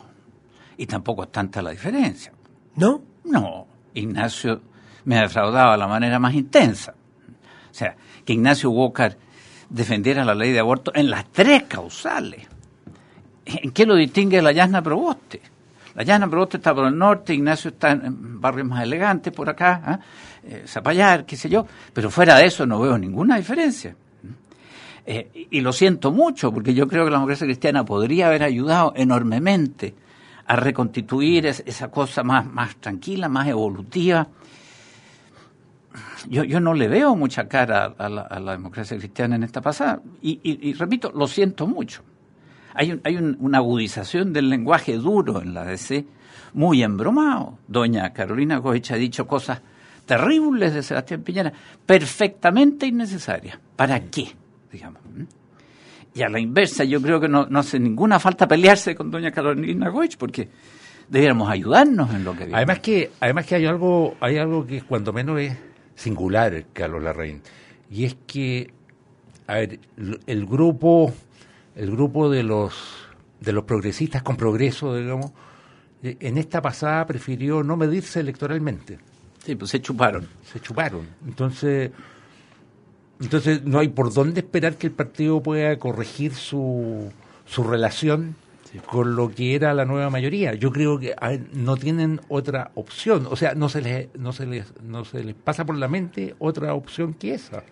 y 0.78 0.86
tampoco 0.86 1.24
es 1.24 1.32
tanta 1.32 1.64
la 1.64 1.72
diferencia. 1.72 2.32
¿No? 2.76 3.02
No, 3.26 3.66
Ignacio 3.96 4.62
me 5.06 5.18
ha 5.18 5.22
defraudado 5.22 5.72
de 5.72 5.78
la 5.80 5.88
manera 5.88 6.20
más 6.20 6.36
intensa. 6.36 6.94
O 7.72 7.74
sea, 7.74 7.96
que 8.24 8.34
Ignacio 8.34 8.70
Walker 8.70 9.18
defendiera 9.70 10.24
la 10.26 10.36
ley 10.36 10.52
de 10.52 10.60
aborto 10.60 10.92
en 10.96 11.10
las 11.10 11.26
tres 11.32 11.64
causales. 11.64 12.48
¿En 13.46 13.72
qué 13.72 13.86
lo 13.86 13.96
distingue 13.96 14.42
la 14.42 14.52
Yasna 14.52 14.82
Proboste? 14.82 15.42
La 15.96 16.04
Yasna 16.04 16.30
Proboste 16.30 16.58
está 16.58 16.76
por 16.76 16.86
el 16.88 16.98
norte, 16.98 17.34
Ignacio 17.34 17.70
está 17.72 17.92
en- 17.92 18.40
barrios 18.42 18.68
más 18.68 18.84
elegantes 18.84 19.34
por 19.34 19.50
acá, 19.50 19.82
¿ah? 19.86 20.00
Eh, 20.44 20.64
Zapallar, 20.68 21.26
qué 21.26 21.36
sé 21.36 21.50
yo, 21.50 21.66
pero 21.94 22.10
fuera 22.10 22.36
de 22.38 22.46
eso 22.46 22.66
no 22.66 22.80
veo 22.80 22.98
ninguna 22.98 23.38
diferencia. 23.38 23.96
Eh, 25.06 25.48
y 25.52 25.62
lo 25.62 25.72
siento 25.72 26.12
mucho, 26.12 26.52
porque 26.54 26.74
yo 26.74 26.88
creo 26.88 27.06
que 27.06 27.12
la 27.12 27.18
democracia 27.18 27.48
cristiana 27.48 27.86
podría 27.86 28.28
haber 28.28 28.44
ayudado 28.44 28.94
enormemente 28.96 29.96
a 30.46 30.56
reconstituir 30.58 31.46
es- 31.46 31.64
esa 31.66 31.90
cosa 31.90 32.24
más, 32.24 32.46
más 32.46 32.76
tranquila, 32.78 33.30
más 33.30 33.48
evolutiva. 33.48 34.28
Yo, 36.30 36.44
yo 36.44 36.60
no 36.60 36.74
le 36.74 36.88
veo 36.88 37.16
mucha 37.16 37.48
cara 37.48 37.94
a 37.98 38.10
la, 38.10 38.22
a 38.22 38.40
la 38.40 38.52
democracia 38.54 38.98
cristiana 38.98 39.36
en 39.36 39.44
esta 39.44 39.62
pasada. 39.62 40.02
Y, 40.22 40.40
y- 40.44 40.70
y 40.70 40.74
repito, 40.74 41.12
lo 41.16 41.28
siento 41.28 41.68
mucho. 41.68 42.04
Hay, 42.74 42.92
un- 42.92 43.02
hay 43.04 43.16
un- 43.18 43.38
una 43.40 43.58
agudización 43.60 44.34
del 44.34 44.50
lenguaje 44.50 44.98
duro 44.98 45.42
en 45.42 45.54
la 45.54 45.64
DC, 45.66 46.06
muy 46.54 46.84
embromado. 46.84 47.58
Doña 47.68 48.14
Carolina 48.14 48.58
Goich 48.58 48.92
ha 48.92 48.96
dicho 48.96 49.26
cosas 49.28 49.62
terribles 50.06 50.74
de 50.74 50.84
Sebastián 50.84 51.22
Piñera, 51.22 51.52
perfectamente 51.86 52.86
innecesarias. 52.88 53.58
¿Para 53.76 54.00
qué? 54.00 54.28
Digamos. 54.72 55.02
Y 56.14 56.22
a 56.24 56.30
la 56.30 56.40
inversa, 56.40 56.84
yo 56.84 57.02
creo 57.02 57.20
que 57.20 57.28
no, 57.28 57.46
no 57.48 57.60
hace 57.60 57.80
ninguna 57.80 58.20
falta 58.20 58.48
pelearse 58.48 58.96
con 58.96 59.12
doña 59.12 59.32
Carolina 59.32 59.90
Goich, 59.90 60.18
porque 60.18 60.50
debiéramos 61.10 61.50
ayudarnos 61.50 62.14
en 62.14 62.24
lo 62.24 62.32
que 62.34 62.40
viene. 62.46 62.56
Además 62.56 62.80
que, 62.80 63.12
además 63.20 63.46
que 63.46 63.56
hay 63.56 63.66
algo, 63.66 64.16
hay 64.20 64.38
algo 64.38 64.66
que 64.66 64.82
cuando 64.82 65.14
menos 65.14 65.40
es 65.40 65.56
singular, 65.98 66.66
Carlos 66.72 67.04
Larraín, 67.04 67.42
y 67.92 68.06
es 68.06 68.16
que, 68.26 68.72
a 69.48 69.56
ver, 69.56 69.80
el 70.28 70.46
grupo, 70.46 71.12
el 71.76 71.92
grupo 71.92 72.30
de 72.30 72.44
los 72.44 73.08
de 73.42 73.52
los 73.52 73.66
progresistas 73.66 74.24
con 74.24 74.36
progreso, 74.36 74.96
digamos, 74.96 75.32
eh, 76.02 76.18
en 76.20 76.38
esta 76.38 76.62
pasada 76.62 77.06
prefirió 77.06 77.64
no 77.64 77.78
medirse 77.78 78.20
electoralmente. 78.20 79.00
Sí, 79.46 79.56
pues 79.56 79.72
se 79.72 79.82
chuparon. 79.82 80.28
Se 80.52 80.60
chuparon. 80.60 81.08
Entonces, 81.26 81.92
entonces 83.20 83.64
no 83.64 83.80
hay 83.80 83.90
por 83.90 84.14
dónde 84.14 84.42
esperar 84.42 84.76
que 84.76 84.88
el 84.88 84.94
partido 84.94 85.42
pueda 85.42 85.78
corregir 85.78 86.34
su, 86.34 87.12
su 87.46 87.64
relación 87.64 88.36
con 88.86 89.16
lo 89.16 89.30
que 89.30 89.56
era 89.56 89.74
la 89.74 89.86
nueva 89.86 90.10
mayoría. 90.10 90.54
Yo 90.54 90.72
creo 90.72 91.00
que 91.00 91.16
no 91.54 91.78
tienen 91.78 92.22
otra 92.28 92.72
opción, 92.76 93.28
o 93.30 93.36
sea, 93.36 93.56
no 93.56 93.70
se 93.70 93.82
les 93.82 94.16
no 94.16 94.34
se 94.34 94.46
les 94.46 94.74
no 94.82 95.06
se 95.06 95.24
les 95.24 95.36
pasa 95.36 95.66
por 95.66 95.78
la 95.78 95.88
mente 95.88 96.36
otra 96.40 96.74
opción 96.74 97.14
que 97.14 97.34
esa. 97.34 97.64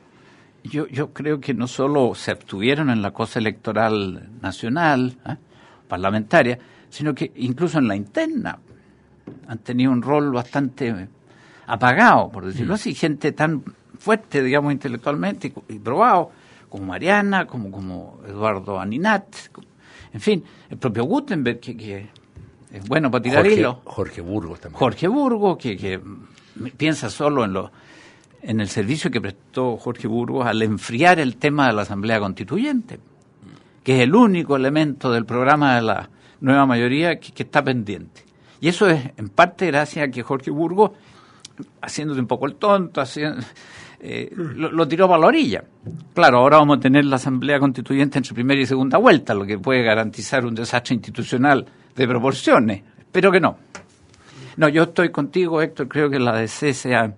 Yo 0.64 0.88
yo 0.88 1.14
creo 1.14 1.40
que 1.40 1.54
no 1.54 1.68
solo 1.68 2.16
se 2.16 2.32
abstuvieron 2.32 2.90
en 2.90 3.02
la 3.02 3.12
cosa 3.12 3.40
electoral 3.40 4.30
nacional, 4.42 5.18
¿eh? 5.28 5.36
parlamentaria, 5.88 6.60
sino 6.90 7.14
que 7.14 7.32
incluso 7.36 7.80
en 7.80 7.88
la 7.88 7.96
interna 7.96 8.60
han 9.48 9.58
tenido 9.60 9.92
un 9.92 10.02
rol 10.02 10.32
bastante 10.32 11.08
apagado, 11.68 12.30
por 12.32 12.46
decirlo 12.46 12.74
mm. 12.74 12.76
así, 12.76 12.94
gente 12.94 13.32
tan 13.32 13.64
fuerte, 13.98 14.44
digamos, 14.44 14.72
intelectualmente 14.72 15.54
y, 15.68 15.80
probado, 15.80 16.32
como 16.70 16.86
Mariana, 16.86 17.48
como, 17.48 17.72
como 17.72 18.20
Eduardo 18.28 18.80
Aninat, 18.80 19.26
en 20.16 20.22
fin, 20.22 20.44
el 20.70 20.78
propio 20.78 21.04
Gutenberg, 21.04 21.60
que, 21.60 22.08
es 22.72 22.88
bueno 22.88 23.12
para 23.12 23.22
tirar 23.22 23.46
hilo. 23.46 23.82
Jorge 23.84 24.22
Burgos 24.22 24.62
también. 24.62 24.80
Jorge 24.80 25.10
Burgos, 25.10 25.58
que, 25.58 25.76
que 25.76 26.00
piensa 26.78 27.10
solo 27.10 27.44
en 27.44 27.52
lo 27.52 27.72
en 28.42 28.62
el 28.62 28.70
servicio 28.70 29.12
que 29.12 29.20
prestó 29.20 29.76
Jorge 29.76 30.08
Burgos 30.08 30.46
al 30.46 30.62
enfriar 30.62 31.20
el 31.20 31.36
tema 31.36 31.68
de 31.68 31.74
la 31.74 31.82
Asamblea 31.82 32.20
Constituyente, 32.20 33.00
que 33.84 33.96
es 33.98 34.02
el 34.04 34.16
único 34.16 34.56
elemento 34.56 35.12
del 35.12 35.26
programa 35.26 35.76
de 35.76 35.82
la 35.82 36.10
nueva 36.40 36.66
mayoría 36.66 37.20
que, 37.20 37.44
está 37.44 37.62
pendiente. 37.62 38.24
Y 38.62 38.70
eso 38.70 38.88
es 38.88 39.12
en 39.18 39.28
parte 39.28 39.66
gracias 39.66 40.08
a 40.08 40.12
que 40.12 40.24
Jorge 40.24 40.52
Burgos, 40.52 40.92
haciéndose 41.82 42.22
un 42.22 42.28
poco 42.28 42.46
el 42.46 42.56
tonto, 42.56 43.02
haciendo, 43.02 43.42
eh, 44.00 44.30
lo, 44.36 44.88
tiró 44.88 45.08
para 45.08 45.20
la 45.20 45.28
orilla. 45.28 45.64
Claro, 46.14 46.40
ahora 46.40 46.58
vamos 46.58 46.78
a 46.78 46.80
tener 46.82 47.06
la 47.06 47.16
Asamblea 47.16 47.60
Constituyente 47.60 48.18
entre 48.18 48.34
primera 48.34 48.62
y 48.62 48.66
segunda 48.66 48.98
vuelta, 48.98 49.34
lo 49.34 49.46
que 49.46 49.58
puede 49.58 49.84
garantizar 49.84 50.46
un 50.46 50.56
desastre 50.56 50.96
institucional 50.96 51.66
de 51.96 52.08
proporciones. 52.08 52.84
Espero 53.00 53.32
que 53.32 53.40
no. 53.40 53.58
No, 54.58 54.70
yo 54.70 54.84
estoy 54.84 55.10
contigo, 55.10 55.62
Héctor. 55.62 55.88
Creo 55.88 56.10
que 56.10 56.20
la 56.20 56.38
DC 56.38 56.74
se 56.74 56.96
ha, 56.96 57.14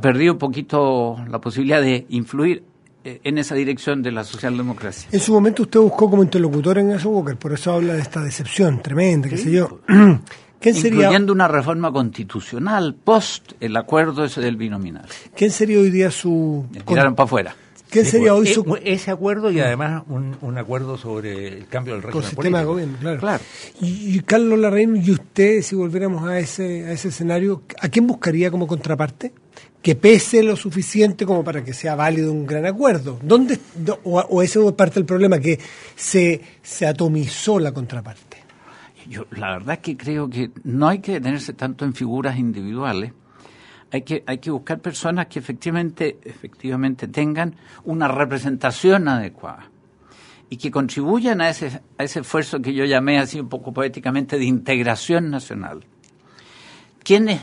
perdido 0.00 0.34
un 0.34 0.38
poquito 0.38 1.16
la 1.28 1.40
posibilidad 1.40 1.80
de 1.80 2.06
influir 2.10 2.62
eh, 3.04 3.20
en 3.24 3.38
esa 3.38 3.54
dirección 3.54 4.02
de 4.02 4.12
la 4.12 4.24
socialdemocracia. 4.24 5.08
En 5.12 5.20
su 5.20 5.32
momento 5.32 5.62
usted 5.62 5.80
buscó 5.80 6.10
como 6.10 6.22
interlocutor 6.22 6.78
en 6.78 6.90
eso, 6.90 7.10
Walker, 7.10 7.36
por 7.36 7.52
eso 7.52 7.72
habla 7.72 7.94
de 7.94 8.00
esta 8.00 8.22
decepción 8.22 8.82
tremenda, 8.82 9.28
qué 9.28 9.38
sé 9.38 9.50
yo. 9.50 9.80
incluyendo 10.62 11.32
una 11.32 11.48
reforma 11.48 11.92
constitucional 11.92 12.94
post 12.94 13.52
el 13.60 13.76
acuerdo 13.76 14.24
ese 14.24 14.40
del 14.40 14.56
binominal. 14.56 15.06
¿Quién 15.34 15.50
sería 15.50 15.78
hoy 15.78 15.90
día 15.90 16.10
su... 16.10 16.66
tiraron 16.86 17.14
para 17.14 17.24
afuera. 17.24 17.56
¿Qué 17.90 18.04
sería 18.04 18.34
hoy 18.34 18.48
su... 18.48 18.62
Eh, 18.76 18.94
ese 18.94 19.10
acuerdo 19.10 19.50
y 19.50 19.60
además 19.60 20.02
un, 20.08 20.58
acuerdo 20.58 20.98
sobre 20.98 21.48
el 21.48 21.66
cambio 21.68 21.94
del 21.94 22.02
régimen 22.02 22.22
Con 22.22 22.30
sistema 22.30 22.58
de 22.58 22.64
gobierno, 22.64 23.18
claro. 23.18 23.42
Y, 23.80 24.20
Carlos 24.20 24.58
Larraín, 24.58 24.96
y 24.96 25.10
usted, 25.12 25.62
si 25.62 25.76
volviéramos 25.76 26.28
a 26.28 26.38
ese, 26.38 26.86
a 26.86 26.92
ese 26.92 27.08
escenario, 27.08 27.62
¿a 27.80 27.88
quién 27.88 28.06
buscaría 28.06 28.50
como 28.50 28.66
contraparte? 28.66 29.32
Que 29.80 29.94
pese 29.94 30.42
lo 30.42 30.56
suficiente 30.56 31.24
como 31.24 31.44
para 31.44 31.62
que 31.62 31.72
sea 31.72 31.94
válido 31.94 32.32
un 32.32 32.44
gran 32.44 32.66
acuerdo. 32.66 33.20
¿Dónde, 33.22 33.60
o, 34.02 34.18
o 34.18 34.42
ese 34.42 34.64
es 34.64 34.72
parte 34.72 34.94
del 34.94 35.04
problema, 35.04 35.38
que 35.38 35.58
se, 35.94 36.40
se 36.62 36.86
atomizó 36.86 37.60
la 37.60 37.72
contraparte? 37.72 38.45
Yo 39.08 39.26
la 39.30 39.52
verdad 39.52 39.74
es 39.74 39.80
que 39.80 39.96
creo 39.96 40.28
que 40.28 40.50
no 40.64 40.88
hay 40.88 40.98
que 40.98 41.12
detenerse 41.12 41.52
tanto 41.52 41.84
en 41.84 41.94
figuras 41.94 42.38
individuales, 42.38 43.12
hay 43.92 44.02
que, 44.02 44.24
hay 44.26 44.38
que 44.38 44.50
buscar 44.50 44.80
personas 44.80 45.26
que 45.26 45.38
efectivamente, 45.38 46.18
efectivamente 46.24 47.06
tengan 47.08 47.54
una 47.84 48.08
representación 48.08 49.08
adecuada 49.08 49.70
y 50.50 50.56
que 50.56 50.70
contribuyan 50.70 51.40
a 51.40 51.48
ese, 51.48 51.80
a 51.98 52.04
ese 52.04 52.20
esfuerzo 52.20 52.60
que 52.60 52.74
yo 52.74 52.84
llamé 52.84 53.18
así 53.18 53.40
un 53.40 53.48
poco 53.48 53.72
poéticamente 53.72 54.38
de 54.38 54.44
integración 54.44 55.30
nacional. 55.30 55.84
¿Quiénes? 57.02 57.40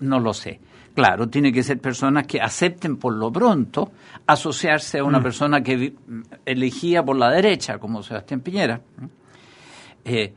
No 0.00 0.20
lo 0.20 0.32
sé. 0.32 0.60
Claro, 0.94 1.28
tiene 1.28 1.52
que 1.52 1.62
ser 1.62 1.80
personas 1.80 2.26
que 2.26 2.40
acepten 2.40 2.96
por 2.96 3.14
lo 3.14 3.32
pronto 3.32 3.90
asociarse 4.26 5.00
a 5.00 5.04
una 5.04 5.18
mm. 5.18 5.22
persona 5.22 5.62
que 5.62 5.94
elegía 6.46 7.04
por 7.04 7.16
la 7.16 7.30
derecha, 7.30 7.78
como 7.78 8.02
Sebastián 8.02 8.40
Piñera. 8.40 8.80
Eh, 10.04 10.32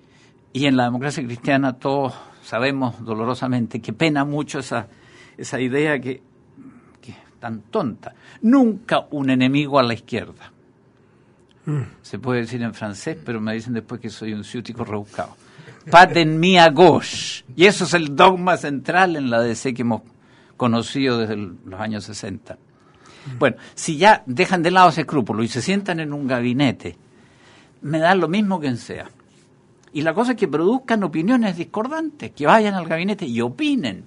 y 0.53 0.65
en 0.65 0.77
la 0.77 0.85
democracia 0.85 1.23
cristiana 1.23 1.73
todos 1.73 2.13
sabemos 2.43 3.03
dolorosamente 3.03 3.81
que 3.81 3.93
pena 3.93 4.25
mucho 4.25 4.59
esa, 4.59 4.87
esa 5.37 5.59
idea 5.59 5.99
que, 5.99 6.21
que 7.01 7.11
es 7.11 7.17
tan 7.39 7.61
tonta. 7.63 8.13
Nunca 8.41 9.07
un 9.11 9.29
enemigo 9.29 9.79
a 9.79 9.83
la 9.83 9.93
izquierda. 9.93 10.51
Mm. 11.65 11.81
Se 12.01 12.17
puede 12.17 12.41
decir 12.41 12.61
en 12.61 12.73
francés, 12.73 13.17
pero 13.23 13.41
me 13.41 13.53
dicen 13.53 13.73
después 13.73 13.99
que 13.99 14.09
soy 14.09 14.33
un 14.33 14.43
ciútico 14.43 14.85
rebuscado. 14.85 15.35
Paten 15.91 16.39
mi 16.39 16.57
a 16.57 16.69
gauche. 16.69 17.43
Y 17.55 17.65
eso 17.65 17.83
es 17.83 17.93
el 17.93 18.15
dogma 18.15 18.57
central 18.57 19.15
en 19.15 19.29
la 19.29 19.41
DC 19.41 19.73
que 19.73 19.81
hemos 19.81 20.01
conocido 20.55 21.19
desde 21.19 21.35
los 21.35 21.79
años 21.79 22.05
60. 22.05 22.53
Mm. 22.53 23.37
Bueno, 23.39 23.57
si 23.75 23.97
ya 23.97 24.23
dejan 24.25 24.63
de 24.63 24.71
lado 24.71 24.89
ese 24.89 25.01
escrúpulo 25.01 25.43
y 25.43 25.49
se 25.49 25.61
sientan 25.61 25.99
en 25.99 26.13
un 26.13 26.25
gabinete, 26.25 26.97
me 27.81 27.99
da 27.99 28.15
lo 28.15 28.29
mismo 28.29 28.59
quien 28.59 28.77
sea. 28.77 29.09
Y 29.97 30.03
la 30.03 30.13
cosa 30.13 30.33
es 30.33 30.37
que 30.37 30.47
produzcan 30.47 31.03
opiniones 31.03 31.57
discordantes, 31.57 32.29
que 32.29 32.45
vayan 32.45 32.75
al 32.75 32.87
gabinete 32.87 33.25
y 33.25 33.41
opinen. 33.41 34.03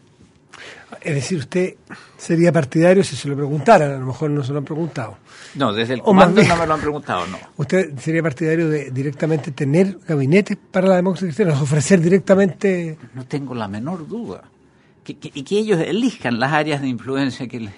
Es 1.00 1.14
decir, 1.16 1.38
usted 1.38 1.74
sería 2.16 2.52
partidario 2.52 3.02
si 3.02 3.16
se 3.16 3.28
lo 3.28 3.34
preguntaran, 3.34 3.90
a 3.90 3.98
lo 3.98 4.06
mejor 4.06 4.30
no 4.30 4.44
se 4.44 4.52
lo 4.52 4.58
han 4.58 4.64
preguntado. 4.64 5.18
No, 5.56 5.72
desde 5.72 5.94
el 5.94 6.02
comando 6.02 6.44
no 6.44 6.56
me 6.56 6.64
lo 6.64 6.74
han 6.74 6.80
preguntado, 6.80 7.26
no. 7.26 7.38
¿Usted 7.56 7.98
sería 7.98 8.22
partidario 8.22 8.68
de 8.68 8.92
directamente 8.92 9.50
tener 9.50 9.98
gabinetes 10.06 10.56
para 10.70 10.86
la 10.86 10.94
democracia 10.94 11.26
cristiana, 11.26 11.60
ofrecer 11.60 12.00
directamente...? 12.00 12.96
No 13.12 13.26
tengo 13.26 13.52
la 13.56 13.66
menor 13.66 14.06
duda. 14.06 14.44
y 15.04 15.42
que 15.42 15.58
ellos 15.58 15.80
elijan 15.80 16.38
las 16.38 16.52
áreas 16.52 16.82
de 16.82 16.86
influencia 16.86 17.48
que 17.48 17.58
les 17.58 17.74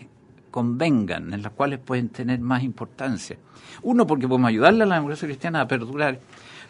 convengan, 0.51 1.33
en 1.33 1.41
las 1.41 1.53
cuales 1.53 1.79
pueden 1.79 2.11
tener 2.11 2.41
más 2.41 2.63
importancia. 2.63 3.39
Uno, 3.81 4.07
porque 4.07 4.29
podemos 4.29 4.51
ayudarle 4.51 4.83
a 4.83 4.87
la 4.87 4.97
democracia 4.97 5.27
cristiana 5.27 5.63
a 5.63 5.67
perdurar 5.67 6.21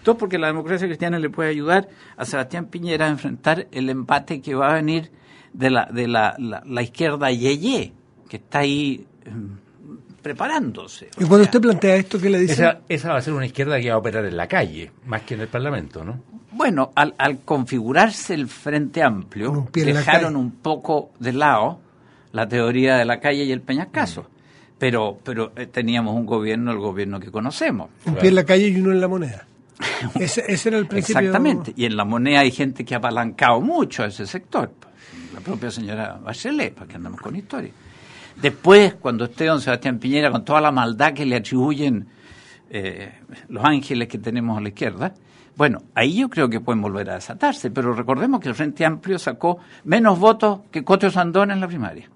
todo 0.02 0.16
porque 0.16 0.38
la 0.38 0.48
democracia 0.48 0.86
cristiana 0.86 1.18
le 1.18 1.30
puede 1.30 1.50
ayudar 1.50 1.88
a 2.16 2.24
Sebastián 2.24 2.66
Piñera 2.66 3.06
a 3.06 3.10
enfrentar 3.10 3.66
el 3.72 3.88
empate 3.88 4.40
que 4.40 4.54
va 4.54 4.70
a 4.70 4.74
venir 4.74 5.10
de 5.52 5.70
la, 5.70 5.86
de 5.86 6.08
la, 6.08 6.36
la, 6.38 6.82
izquierda 6.82 7.30
Yeye, 7.30 7.92
que 8.28 8.36
está 8.36 8.60
ahí 8.60 9.06
em, 9.24 9.56
preparándose. 10.22 11.08
Y 11.18 11.24
cuando 11.24 11.44
usted 11.44 11.60
plantea 11.60 11.96
esto, 11.96 12.18
¿qué 12.18 12.30
le 12.30 12.40
dice? 12.40 12.78
Esa, 12.88 13.10
va 13.10 13.18
a 13.18 13.22
ser 13.22 13.34
una 13.34 13.46
izquierda 13.46 13.78
que 13.80 13.88
va 13.88 13.96
a 13.96 13.98
operar 13.98 14.24
en 14.24 14.36
la 14.36 14.46
calle, 14.46 14.90
más 15.06 15.22
que 15.22 15.34
en 15.34 15.42
el 15.42 15.48
Parlamento, 15.48 16.04
¿no? 16.04 16.20
Bueno, 16.52 16.92
al, 16.94 17.14
al 17.18 17.40
configurarse 17.40 18.34
el 18.34 18.46
Frente 18.46 19.02
Amplio, 19.02 19.68
dejaron 19.72 20.36
un 20.36 20.50
poco 20.52 21.10
de 21.18 21.32
lado 21.32 21.80
la 22.32 22.48
teoría 22.48 22.96
de 22.96 23.04
la 23.04 23.20
calle 23.20 23.44
y 23.44 23.52
el 23.52 23.60
peñascaso. 23.60 24.26
Pero, 24.78 25.18
pero 25.22 25.52
eh, 25.56 25.66
teníamos 25.66 26.14
un 26.16 26.26
gobierno, 26.26 26.72
el 26.72 26.78
gobierno 26.78 27.20
que 27.20 27.30
conocemos. 27.30 27.90
Un 28.04 28.16
pie 28.16 28.30
en 28.30 28.34
la 28.34 28.44
calle 28.44 28.68
y 28.68 28.80
uno 28.80 28.90
en 28.90 29.00
la 29.00 29.08
moneda. 29.08 29.46
ese, 30.14 30.68
era 30.68 30.78
el 30.78 30.86
principio. 30.86 31.20
Exactamente. 31.20 31.72
Y 31.76 31.84
en 31.84 31.96
la 31.96 32.04
moneda 32.04 32.40
hay 32.40 32.50
gente 32.50 32.84
que 32.84 32.94
ha 32.94 32.98
apalancado 32.98 33.60
mucho 33.60 34.02
a 34.02 34.06
ese 34.06 34.26
sector. 34.26 34.72
La 35.34 35.40
propia 35.40 35.70
señora 35.70 36.18
Bachelet, 36.22 36.74
para 36.74 36.86
que 36.86 36.96
andamos 36.96 37.20
con 37.20 37.34
historia. 37.36 37.70
Después, 38.36 38.94
cuando 38.94 39.24
esté 39.24 39.46
don 39.46 39.60
Sebastián 39.60 39.98
Piñera, 39.98 40.30
con 40.30 40.44
toda 40.44 40.60
la 40.60 40.72
maldad 40.72 41.12
que 41.12 41.26
le 41.26 41.36
atribuyen 41.36 42.06
eh, 42.70 43.12
los 43.48 43.64
ángeles 43.64 44.08
que 44.08 44.18
tenemos 44.18 44.58
a 44.58 44.60
la 44.60 44.68
izquierda, 44.68 45.14
bueno, 45.56 45.82
ahí 45.94 46.18
yo 46.18 46.30
creo 46.30 46.48
que 46.48 46.60
pueden 46.60 46.80
volver 46.80 47.10
a 47.10 47.14
desatarse. 47.14 47.70
Pero 47.70 47.92
recordemos 47.94 48.40
que 48.40 48.48
el 48.48 48.54
Frente 48.54 48.84
Amplio 48.84 49.18
sacó 49.18 49.58
menos 49.84 50.18
votos 50.18 50.60
que 50.70 50.82
Cotio 50.82 51.10
Sandón 51.10 51.50
en 51.50 51.60
la 51.60 51.68
primaria. 51.68 52.08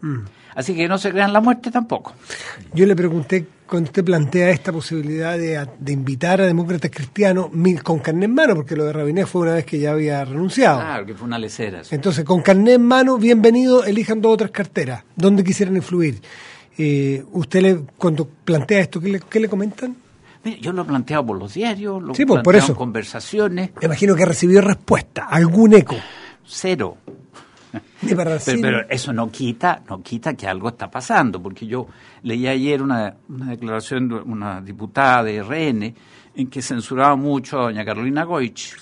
Mm. 0.00 0.18
Así 0.54 0.74
que 0.74 0.88
no 0.88 0.98
se 0.98 1.10
crean 1.10 1.32
la 1.32 1.40
muerte 1.40 1.70
tampoco. 1.70 2.14
Yo 2.74 2.84
le 2.86 2.94
pregunté 2.94 3.46
cuando 3.68 3.88
usted 3.88 4.04
plantea 4.04 4.50
esta 4.50 4.72
posibilidad 4.72 5.38
de, 5.38 5.92
invitar 5.92 6.40
a 6.40 6.46
demócratas 6.46 6.90
cristianos 6.90 7.50
con 7.82 7.98
carnet 8.00 8.24
en 8.24 8.34
mano, 8.34 8.54
porque 8.54 8.74
lo 8.74 8.84
de 8.84 8.92
Rabinet 8.92 9.26
fue 9.26 9.42
una 9.42 9.54
vez 9.54 9.66
que 9.66 9.78
ya 9.78 9.92
había 9.92 10.24
renunciado. 10.24 10.80
Claro, 10.80 11.06
que 11.06 11.14
fue 11.14 11.26
una 11.26 11.38
lecera. 11.38 11.82
Entonces, 11.90 12.24
con 12.24 12.40
carnet 12.40 12.74
en 12.74 12.82
mano, 12.82 13.18
bienvenido, 13.18 13.84
elijan 13.84 14.20
dos 14.20 14.32
otras 14.32 14.50
carteras, 14.50 15.04
donde 15.14 15.44
quisieran 15.44 15.76
influir. 15.76 16.20
Eh, 16.78 17.22
¿Usted 17.32 17.60
le, 17.60 17.80
cuando 17.96 18.26
plantea 18.26 18.80
esto, 18.80 19.00
qué 19.00 19.08
le, 19.10 19.20
qué 19.20 19.38
le 19.38 19.48
comentan? 19.48 19.96
yo 20.62 20.72
lo 20.72 20.82
he 20.82 20.84
planteado 20.86 21.26
por 21.26 21.38
los 21.38 21.52
diarios, 21.52 22.02
lo 22.02 22.14
he 22.14 22.26
pues, 22.26 22.42
planteado 22.42 22.68
en 22.68 22.74
conversaciones. 22.74 23.70
Me 23.80 23.86
imagino 23.86 24.14
que 24.14 24.22
ha 24.22 24.26
recibido 24.26 24.62
respuesta, 24.62 25.24
algún 25.24 25.74
eco. 25.74 25.96
Cero. 26.46 26.96
Pero, 28.46 28.88
eso 28.88 29.12
no 29.12 29.30
quita, 29.30 29.82
no 29.88 30.02
quita 30.02 30.34
que 30.34 30.46
algo 30.46 30.68
está 30.68 30.90
pasando, 30.90 31.42
porque 31.42 31.66
yo 31.66 31.86
leí 32.22 32.46
ayer 32.46 32.82
una, 32.82 33.14
declaración 33.28 34.08
de 34.08 34.14
una 34.16 34.60
diputada 34.60 35.24
de 35.24 35.42
RN 35.42 35.94
en 36.34 36.46
que 36.48 36.62
censuraba 36.62 37.16
mucho 37.16 37.58
a 37.58 37.62
doña 37.64 37.84
Carolina 37.84 38.24
Goich 38.24 38.76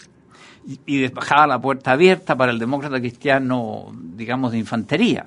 y, 0.85 0.99
dejaba 0.99 1.47
la 1.47 1.61
puerta 1.61 1.93
abierta 1.93 2.37
para 2.37 2.53
el 2.53 2.59
demócrata 2.59 2.99
cristiano, 2.99 3.93
digamos, 3.95 4.53
de 4.53 4.59
infantería. 4.59 5.27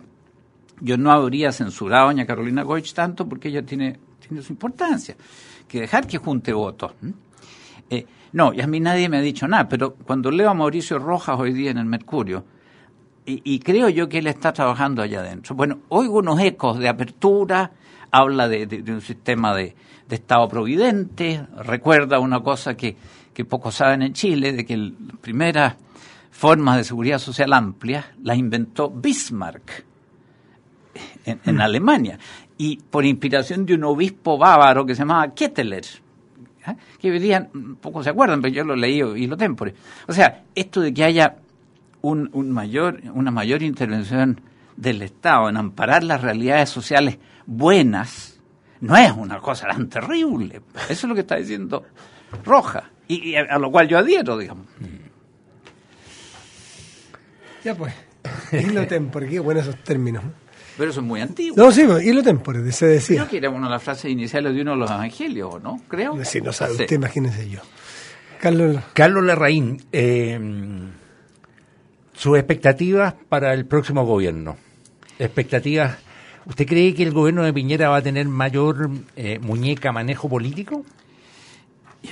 Yo 0.82 0.98
no 0.98 1.12
habría 1.12 1.52
censurado 1.52 2.06
a 2.06 2.08
doña 2.08 2.26
Carolina 2.26 2.64
Goich 2.64 2.94
tanto 2.94 3.28
porque 3.28 3.50
ella 3.50 3.64
tiene, 3.64 4.00
tiene 4.26 4.44
su 4.44 4.54
importancia, 4.54 5.16
que 5.68 5.82
dejar 5.82 6.08
que 6.08 6.18
junte 6.18 6.54
votos. 6.54 6.94
Eh, 7.90 8.06
no, 8.34 8.54
y 8.54 8.62
a 8.62 8.68
mí 8.68 8.80
nadie 8.80 9.10
me 9.10 9.18
ha 9.18 9.22
dicho 9.22 9.48
nada, 9.48 9.68
pero 9.68 9.96
cuando 9.96 10.30
leo 10.30 10.50
a 10.50 10.54
Mauricio 10.54 11.00
Rojas 11.00 11.40
hoy 11.40 11.54
día 11.54 11.72
en 11.72 11.80
el 11.80 11.86
Mercurio, 11.86 12.46
y, 13.44 13.60
creo 13.60 13.90
yo 13.90 14.10
que 14.10 14.20
él 14.20 14.28
está 14.28 14.54
trabajando 14.54 15.02
allá 15.02 15.20
adentro. 15.20 15.56
Bueno, 15.56 15.80
oigo 15.90 16.20
unos 16.20 16.40
ecos 16.40 16.80
de 16.80 16.90
apertura, 16.90 17.72
habla 18.12 18.48
de, 18.48 18.84
un 18.88 19.02
sistema 19.02 19.56
de, 19.56 19.76
Estado 20.10 20.48
providente, 20.48 21.46
recuerda 21.58 22.18
una 22.18 22.40
cosa 22.40 22.76
que, 22.76 22.98
que 23.32 23.46
pocos 23.46 23.76
saben 23.76 24.02
en 24.02 24.14
Chile, 24.14 24.54
de 24.54 24.66
que 24.66 24.76
las 24.76 24.92
primeras 25.22 25.76
formas 26.32 26.78
de 26.78 26.84
seguridad 26.84 27.20
social 27.20 27.54
amplia 27.54 28.14
las 28.24 28.36
inventó 28.36 28.90
Bismarck 28.90 29.86
en, 31.26 31.56
mm. 31.56 31.62
Alemania, 31.62 32.18
y 32.58 32.78
por 32.78 33.06
inspiración 33.06 33.68
de 33.68 33.76
un 33.76 33.84
obispo 33.84 34.40
bávaro 34.40 34.84
que 34.84 34.96
se 34.96 35.02
llamaba 35.02 35.32
Ketteler, 35.32 35.86
¿eh? 36.66 36.76
que 37.00 37.12
hoy 37.12 37.76
pocos 37.80 38.04
se 38.04 38.10
acuerdan, 38.10 38.42
pero 38.42 38.52
yo 38.52 38.64
lo 38.64 38.76
leí 38.76 39.02
y 39.02 39.28
lo 39.28 39.38
tempore. 39.38 39.76
O 40.08 40.14
sea, 40.14 40.44
esto 40.56 40.82
de 40.82 40.92
que 40.92 41.04
haya 41.04 41.36
un, 42.02 42.30
un 42.34 42.52
mayor, 42.52 43.02
una 43.14 43.32
mayor 43.32 43.64
intervención 43.64 44.42
del 44.76 45.02
Estado 45.02 45.50
en 45.50 45.58
amparar 45.58 46.04
las 46.04 46.22
realidades 46.22 46.70
sociales 46.70 47.18
buenas, 47.46 48.40
no 48.82 48.96
es 48.96 49.12
una 49.12 49.40
cosa 49.40 49.68
tan 49.68 49.90
terrible. 49.90 50.62
Eso 50.88 50.92
es 50.92 51.04
lo 51.04 51.16
que 51.16 51.22
está 51.22 51.36
diciendo 51.36 51.84
Roja, 52.46 52.92
y, 53.08 53.36
a, 53.36 53.58
lo 53.58 53.72
cual 53.72 53.88
yo 53.88 53.98
adhiero, 53.98 54.38
digamos. 54.38 54.68
Ya 57.64 57.76
pues, 57.76 57.94
lo 58.74 58.88
tempore, 58.88 59.28
qué 59.28 59.40
buenos 59.40 59.68
esos 59.68 59.84
términos. 59.84 60.24
Pero 60.78 60.92
eso 60.92 61.02
es 61.02 61.06
muy 61.06 61.20
antiguo. 61.20 61.58
No, 61.58 61.72
sí, 61.74 61.84
lo 61.86 62.24
tempore, 62.24 62.72
se 62.72 62.86
decía. 62.86 63.18
Creo 63.18 63.30
que 63.30 63.38
era 63.38 63.50
una 63.50 63.68
de 63.68 63.72
las 63.72 63.84
frases 63.84 64.10
iniciales 64.12 64.54
de 64.56 64.62
uno 64.62 64.72
de 64.72 64.78
los 64.78 64.90
evangelios, 64.90 65.62
¿no? 65.62 65.82
Creo. 65.90 66.24
Sí, 66.24 66.40
no 66.40 66.54
sabe, 66.54 66.72
usted 66.72 66.92
imagínese 66.92 67.50
yo. 67.50 67.60
Carlos, 68.40 68.78
Carlos 68.94 69.26
Larraín, 69.26 69.84
eh, 69.92 70.40
sus 72.20 72.38
expectativas 72.38 73.14
para 73.30 73.54
el 73.54 73.66
próximo 73.66 74.06
gobierno. 74.06 74.58
Expectativas. 75.18 75.98
¿Usted 76.46 76.68
cree 76.68 76.94
que 76.94 77.04
el 77.04 77.14
gobierno 77.14 77.44
de 77.44 77.54
Piñera 77.54 77.88
va 77.88 77.96
a 77.98 78.02
tener 78.02 78.28
mayor 78.28 78.90
eh, 79.16 79.40
muñeca 79.40 79.94
manejo 79.94 80.28
político? 80.28 80.84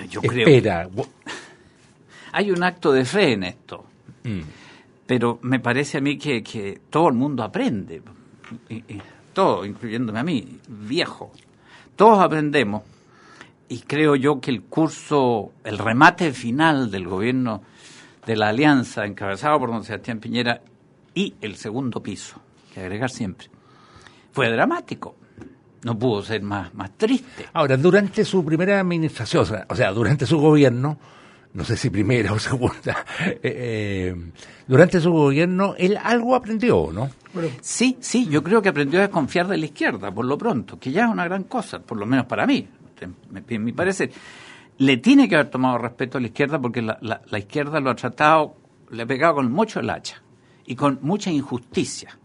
Yo. 0.10 0.22
Espera. 0.24 0.88
Hay 2.32 2.52
un 2.52 2.64
acto 2.64 2.94
de 2.94 3.04
fe 3.04 3.34
en 3.34 3.44
esto. 3.44 3.84
Mm. 4.24 4.40
Pero 5.06 5.40
me 5.42 5.60
parece 5.60 5.98
a 5.98 6.02
mí 6.02 6.18
que, 6.18 6.80
todo 6.90 7.10
el 7.10 7.16
mundo 7.16 7.44
aprende. 7.44 8.02
todo, 9.34 9.66
incluyéndome 9.66 10.20
a 10.20 10.24
mí, 10.24 10.58
viejo. 10.70 11.34
Todos 11.98 12.20
aprendemos. 12.20 12.84
Y 13.68 13.80
creo 13.80 14.16
yo 14.16 14.40
que 14.40 14.52
el 14.52 14.62
curso, 14.62 15.52
el 15.66 15.78
remate 15.78 16.32
final 16.32 16.92
del 16.92 17.10
gobierno 17.10 17.62
de 18.28 18.36
la 18.36 18.50
alianza 18.50 19.06
encabezada 19.06 19.58
por 19.58 19.72
don 19.72 19.86
Sebastián 19.86 20.20
Piñera 20.20 20.62
y 21.16 21.34
el 21.42 21.56
segundo 21.56 22.04
piso, 22.04 22.40
que 22.74 22.82
agregar 22.82 23.10
siempre, 23.10 23.48
fue 24.34 24.52
dramático. 24.52 25.16
No 25.84 25.98
pudo 25.98 26.22
ser 26.22 26.42
más, 26.42 26.74
más 26.74 26.98
triste. 26.98 27.46
Ahora, 27.54 27.78
durante 27.78 28.26
su 28.26 28.44
primera 28.44 28.82
administración, 28.82 29.46
o 29.70 29.76
sea, 29.76 29.92
durante 29.94 30.26
su 30.26 30.38
gobierno, 30.40 30.98
no 31.54 31.64
sé 31.64 31.78
si 31.78 31.90
primera 31.90 32.34
o 32.34 32.40
segunda, 32.40 33.06
eh, 33.26 33.40
eh, 33.42 34.16
durante 34.68 35.00
su 35.00 35.12
gobierno, 35.12 35.76
él 35.78 35.98
algo 36.04 36.36
aprendió, 36.36 36.90
¿no? 36.92 37.10
sí, 37.62 37.98
sí, 38.02 38.28
yo 38.28 38.44
creo 38.44 38.62
que 38.62 38.70
aprendió 38.70 39.00
a 39.00 39.04
desconfiar 39.04 39.48
de 39.48 39.58
la 39.58 39.66
izquierda, 39.68 40.12
por 40.12 40.26
lo 40.26 40.38
pronto, 40.38 40.78
que 40.78 40.92
ya 40.92 41.06
es 41.06 41.10
una 41.10 41.24
gran 41.24 41.44
cosa, 41.44 41.80
por 41.80 41.98
lo 41.98 42.06
menos 42.06 42.26
para 42.26 42.46
mí, 42.46 42.68
en 43.48 43.64
mi 43.64 43.72
parecer 43.72 44.12
le 44.78 44.98
tiene 44.98 45.28
que 45.28 45.36
haber 45.36 45.50
tomado 45.50 45.78
respeto 45.78 46.18
a 46.18 46.22
la 46.22 46.28
izquierda 46.28 46.60
porque 46.60 46.82
la, 46.82 47.00
la, 47.02 47.40
izquierda 47.40 47.80
lo 47.80 47.90
ha 47.90 47.96
tratado, 47.96 48.56
le 48.92 49.04
ha 49.04 49.06
pegado 49.06 49.36
con 49.36 49.52
mucho 49.52 49.80
el 49.80 49.90
hacha 49.90 50.22
y 50.66 50.76
con 50.76 51.00
mucha 51.02 51.32
injusticia. 51.32 52.18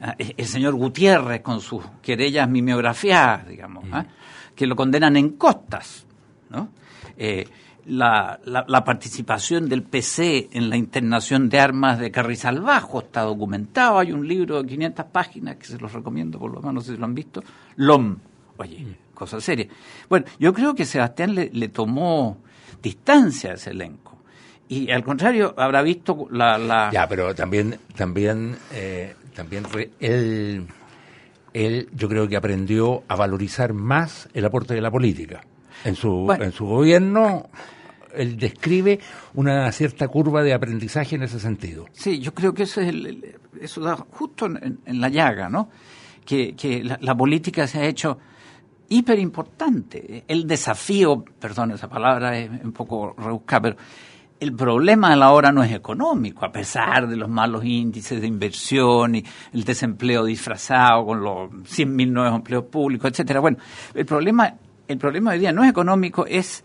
Ah, 0.00 0.16
el 0.18 0.46
señor 0.46 0.74
Gutiérrez 0.74 1.42
con 1.42 1.60
sus 1.60 1.84
querellas 2.00 2.48
mimeografiadas, 2.48 3.46
digamos, 3.46 3.84
¿ah? 3.92 4.06
que 4.54 4.66
lo 4.66 4.74
condenan 4.74 5.16
en 5.16 5.30
costas, 5.30 6.06
¿no? 6.48 6.70
Eh, 7.18 7.46
la, 7.86 8.38
la, 8.44 8.84
participación 8.84 9.68
del 9.68 9.82
PC 9.82 10.50
en 10.52 10.70
la 10.70 10.76
internación 10.76 11.48
de 11.48 11.58
armas 11.58 11.98
de 11.98 12.10
Carrizal 12.10 12.60
Bajo 12.60 13.00
está 13.00 13.22
documentado. 13.22 13.98
Hay 13.98 14.12
un 14.12 14.26
libro 14.26 14.62
de 14.62 14.68
500 14.68 15.06
páginas 15.06 15.56
que 15.56 15.64
se 15.64 15.78
los 15.78 15.92
recomiendo, 15.92 16.38
por 16.38 16.52
lo 16.52 16.62
menos, 16.62 16.86
si 16.86 16.96
lo 16.96 17.04
han 17.04 17.14
visto. 17.14 17.42
LOM. 17.76 18.16
Oye, 18.58 18.86
cosa 19.20 19.40
seria. 19.40 19.68
Bueno, 20.08 20.26
yo 20.38 20.52
creo 20.54 20.74
que 20.74 20.86
Sebastián 20.86 21.34
le, 21.34 21.68
tomó 21.68 22.38
distancia 22.82 23.50
a 23.50 23.54
ese 23.54 23.70
elenco. 23.70 24.18
Y 24.68 24.90
al 24.90 25.04
contrario, 25.04 25.54
habrá 25.58 25.82
visto 25.82 26.26
la... 26.30 26.90
Ya, 26.90 27.06
pero 27.06 27.34
también, 27.34 27.78
también, 27.94 28.56
eh, 28.72 29.14
también 29.34 29.64
él, 29.98 30.66
él, 31.52 31.88
yo 31.92 32.08
creo 32.08 32.28
que 32.28 32.36
aprendió 32.36 33.02
a 33.08 33.16
valorizar 33.16 33.74
más 33.74 34.28
el 34.32 34.44
aporte 34.46 34.74
de 34.74 34.80
la 34.80 34.90
política. 34.90 35.42
En 35.84 35.96
su, 35.96 36.34
en 36.40 36.52
su 36.52 36.64
gobierno, 36.66 37.50
él 38.14 38.38
describe 38.38 39.00
una 39.34 39.70
cierta 39.72 40.08
curva 40.08 40.42
de 40.42 40.54
aprendizaje 40.54 41.16
en 41.16 41.24
ese 41.24 41.40
sentido. 41.40 41.86
Sí, 41.92 42.20
yo 42.20 42.32
creo 42.32 42.54
que 42.54 42.62
eso, 42.62 42.80
es 42.80 42.94
eso 43.60 43.80
da 43.80 43.96
justo 43.96 44.46
en, 44.46 45.00
la 45.00 45.08
llaga, 45.08 45.48
¿no? 45.48 45.68
Que, 46.24 46.54
que 46.54 46.84
la, 46.84 47.14
política 47.14 47.66
se 47.66 47.80
ha 47.80 47.86
hecho 47.86 48.18
hiper 48.90 49.18
importante. 49.18 50.24
El 50.28 50.46
desafío, 50.46 51.24
perdón, 51.38 51.70
esa 51.70 51.88
palabra 51.88 52.36
es 52.36 52.50
un 52.62 52.72
poco 52.72 53.14
rebuscada, 53.16 53.62
pero 53.62 53.76
el 54.40 54.52
problema 54.54 55.10
de 55.10 55.16
la 55.16 55.30
hora 55.30 55.52
no 55.52 55.62
es 55.62 55.72
económico, 55.72 56.44
a 56.44 56.50
pesar 56.50 57.06
de 57.06 57.16
los 57.16 57.28
malos 57.28 57.64
índices 57.64 58.20
de 58.20 58.26
inversión 58.26 59.14
y 59.14 59.24
el 59.52 59.64
desempleo 59.64 60.24
disfrazado 60.24 61.06
con 61.06 61.22
los 61.22 61.50
100.000 61.50 62.10
nuevos 62.10 62.36
empleos 62.36 62.64
públicos, 62.64 63.10
etcétera. 63.10 63.40
Bueno, 63.40 63.58
el 63.94 64.04
problema, 64.04 64.54
el 64.88 64.98
problema 64.98 65.30
hoy 65.30 65.38
día 65.38 65.52
no 65.52 65.62
es 65.62 65.70
económico, 65.70 66.26
es 66.26 66.64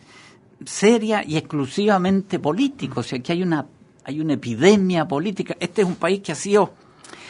seria 0.66 1.24
y 1.24 1.38
exclusivamente 1.38 2.40
político. 2.40 3.02
O 3.02 3.04
sea, 3.04 3.20
que 3.20 3.34
hay 3.34 3.44
una, 3.44 3.68
hay 4.04 4.20
una 4.20 4.34
epidemia 4.34 5.06
política. 5.08 5.56
Este 5.60 5.84
es 5.84 5.88
un 5.88 5.96
país 5.96 6.22
que 6.22 6.32
ha 6.32 6.36
sido 6.36 6.74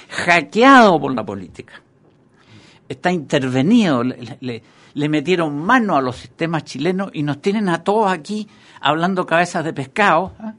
hackeado 0.10 1.02
por 1.02 1.14
la 1.14 1.26
política. 1.26 1.82
Está 2.88 3.12
intervenido. 3.12 4.04
le 4.04 4.64
metieron 4.96 5.64
mano 5.64 5.96
a 5.96 6.02
los 6.02 6.16
sistemas 6.16 6.64
chilenos 6.64 7.10
y 7.14 7.24
nos 7.24 7.42
tienen 7.42 7.70
a 7.70 7.84
todos 7.84 8.12
aquí 8.12 8.48
hablando 8.82 9.26
cabezas 9.26 9.64
de 9.64 9.74
pescado, 9.74 10.34
¿eh? 10.44 10.52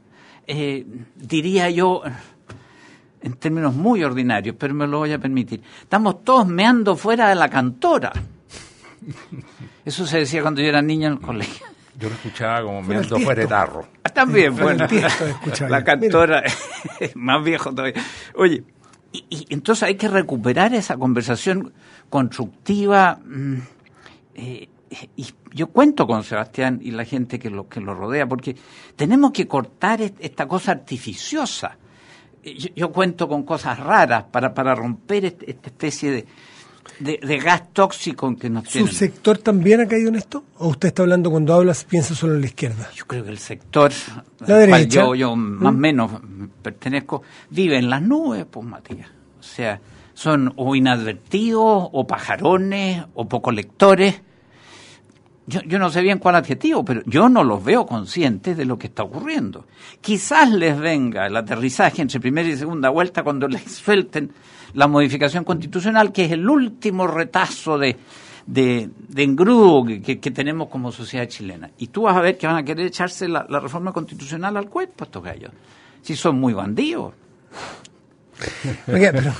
Eh, 0.49 0.85
diría 1.15 1.69
yo, 1.69 2.03
en 3.21 3.33
términos 3.33 3.75
muy 3.75 4.03
ordinarios, 4.03 4.55
pero 4.57 4.73
me 4.73 4.87
lo 4.87 4.99
voy 4.99 5.11
a 5.11 5.19
permitir. 5.19 5.61
Estamos 5.81 6.23
todos 6.23 6.47
meando 6.47 6.95
fuera 6.95 7.27
de 7.27 7.35
la 7.35 7.49
cantora. 7.49 8.13
Eso 9.85 10.07
se 10.07 10.19
decía 10.19 10.41
cuando 10.41 10.61
yo 10.61 10.67
era 10.67 10.81
niño 10.81 11.07
en 11.07 11.13
el 11.13 11.19
colegio. 11.19 11.65
Yo 11.99 12.09
lo 12.09 12.15
escuchaba 12.15 12.61
como 12.61 12.81
meando 12.81 13.19
fuera 13.19 13.41
de 13.41 13.47
tarro. 13.47 13.87
Ah, 14.03 14.09
también, 14.09 14.55
bueno, 14.55 14.87
la 15.67 15.83
cantora 15.83 16.43
es 16.99 17.15
más 17.15 17.43
viejo 17.43 17.71
todavía. 17.71 18.01
Oye, 18.35 18.63
y, 19.11 19.47
entonces 19.49 19.83
hay 19.83 19.95
que 19.95 20.07
recuperar 20.07 20.73
esa 20.73 20.95
conversación 20.95 21.73
constructiva. 22.09 23.19
Mm, 23.25 23.57
eh, 24.37 24.69
y 25.15 25.25
yo 25.53 25.67
cuento 25.67 26.07
con 26.07 26.23
Sebastián 26.23 26.79
y 26.81 26.91
la 26.91 27.03
gente 27.03 27.39
que 27.39 27.49
lo, 27.49 27.67
que 27.67 27.81
lo 27.81 27.93
rodea, 27.93 28.27
porque 28.27 28.55
tenemos 28.95 29.31
que 29.31 29.47
cortar 29.47 30.01
esta 30.01 30.47
cosa 30.47 30.71
artificiosa. 30.71 31.77
Eh, 32.43 32.55
yo, 32.75 32.91
cuento 32.91 33.27
con 33.27 33.43
cosas 33.43 33.79
raras 33.79 34.25
para, 34.31 34.53
para 34.53 34.75
romper 34.75 35.25
esta 35.25 35.67
especie 35.67 36.25
de, 36.99 37.19
de, 37.21 37.37
gas 37.39 37.73
tóxico 37.73 38.33
que 38.35 38.49
nos 38.49 38.69
¿Su 38.69 38.87
sector 38.87 39.39
también 39.39 39.81
ha 39.81 39.87
caído 39.87 40.09
en 40.09 40.15
esto? 40.15 40.45
¿O 40.57 40.69
usted 40.69 40.89
está 40.89 41.03
hablando 41.03 41.31
cuando 41.31 41.53
hablas, 41.53 41.83
piensa 41.83 42.15
solo 42.15 42.35
en 42.35 42.41
la 42.41 42.47
izquierda? 42.47 42.89
Yo 42.95 43.05
creo 43.05 43.23
que 43.23 43.31
el 43.31 43.39
sector 43.39 43.91
la 44.45 44.57
al 44.57 44.69
cual 44.69 44.87
yo, 44.87 45.15
yo 45.15 45.35
más 45.35 45.73
o 45.73 45.75
¿Mm? 45.75 45.79
menos 45.79 46.11
pertenezco, 46.61 47.23
vive 47.49 47.77
en 47.77 47.89
las 47.89 48.01
nubes, 48.01 48.45
pues 48.49 48.65
Matías. 48.65 49.09
O 49.39 49.43
sea, 49.43 49.81
son 50.13 50.53
o 50.55 50.75
inadvertidos, 50.75 51.89
o 51.91 52.07
pajarones, 52.07 53.05
o 53.13 53.27
poco 53.27 53.51
lectores 53.51 54.21
yo, 55.47 55.61
yo, 55.61 55.79
no 55.79 55.89
sé 55.89 56.01
bien 56.01 56.19
cuál 56.19 56.35
adjetivo, 56.35 56.83
pero 56.83 57.01
yo 57.05 57.29
no 57.29 57.43
los 57.43 57.63
veo 57.63 57.85
conscientes 57.85 58.55
de 58.57 58.65
lo 58.65 58.77
que 58.77 58.87
está 58.87 59.03
ocurriendo. 59.03 59.65
Quizás 60.01 60.51
les 60.51 60.77
venga 60.77 61.25
el 61.25 61.35
aterrizaje 61.35 62.01
entre 62.01 62.19
primera 62.19 62.47
y 62.47 62.57
segunda 62.57 62.89
vuelta 62.89 63.23
cuando 63.23 63.47
les 63.47 63.63
suelten 63.63 64.31
la 64.73 64.87
modificación 64.87 65.43
constitucional, 65.43 66.11
que 66.11 66.25
es 66.25 66.31
el 66.31 66.47
último 66.49 67.07
retazo 67.07 67.77
de, 67.77 67.97
de, 68.45 68.89
engrudo 69.15 69.85
que, 69.85 70.19
que, 70.19 70.31
tenemos 70.31 70.69
como 70.69 70.91
sociedad 70.91 71.27
chilena. 71.27 71.71
Y 71.77 71.87
tú 71.87 72.03
vas 72.03 72.15
a 72.15 72.21
ver 72.21 72.37
que 72.37 72.47
van 72.47 72.57
a 72.57 72.63
querer 72.63 72.85
echarse 72.85 73.27
la, 73.27 73.43
reforma 73.43 73.91
constitucional 73.91 74.55
al 74.57 74.69
cuerpo 74.69 75.03
estos 75.03 75.23
gallos. 75.23 75.51
Si 76.01 76.15
son 76.15 76.39
muy 76.39 76.53
bandidos. 76.53 77.13
pero, 78.85 79.33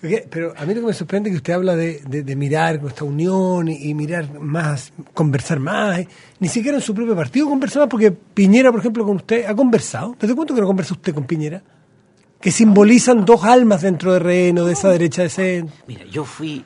pero, 0.00 0.54
a 0.56 0.64
mí 0.64 0.74
lo 0.74 0.80
que 0.82 0.86
me 0.86 0.92
sorprende 0.92 1.28
es 1.28 1.34
que 1.34 1.36
usted 1.38 1.52
habla 1.52 1.74
de, 1.74 2.00
de, 2.00 2.36
mirar 2.36 2.80
esta 2.86 3.04
unión 3.04 3.68
y, 3.68 3.94
mirar 3.94 4.38
más, 4.38 4.92
conversar 5.12 5.58
más. 5.58 6.06
Ni 6.38 6.48
siquiera 6.48 6.76
en 6.76 6.82
su 6.82 6.94
propio 6.94 7.16
partido 7.16 7.48
conversar 7.48 7.82
más, 7.82 7.88
porque 7.88 8.12
Piñera, 8.12 8.70
por 8.70 8.80
ejemplo, 8.80 9.04
con 9.04 9.16
usted, 9.16 9.46
¿ha 9.46 9.54
conversado? 9.54 10.14
¿Desde 10.18 10.34
cuánto 10.34 10.54
que 10.54 10.60
no 10.60 10.66
conversa 10.66 10.94
usted 10.94 11.14
con 11.14 11.24
Piñera? 11.24 11.62
Que 12.40 12.52
simbolizan 12.52 13.24
dos 13.24 13.44
almas 13.44 13.82
dentro 13.82 14.12
de 14.12 14.20
Reno, 14.20 14.64
de 14.64 14.72
esa 14.72 14.88
derecha 14.88 15.22
de 15.22 15.28
centro. 15.28 15.74
Mira, 15.88 16.04
yo 16.04 16.24
fui 16.24 16.64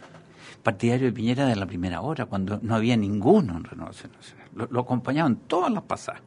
partidario 0.63 1.07
de 1.07 1.13
Piñera 1.13 1.47
de 1.47 1.57
la 1.57 1.67
primera 1.67 2.03
hora, 2.03 2.27
cuando 2.27 2.61
no 2.63 2.75
había 2.75 2.97
ninguno 2.97 3.57
en 3.57 3.65
Renovación 3.65 4.13
Nacional. 4.13 4.49
Lo, 4.55 4.67
lo 4.71 4.81
acompañaban 4.81 5.37
todas 5.47 5.73
las 5.73 5.83
pasadas. 5.85 6.23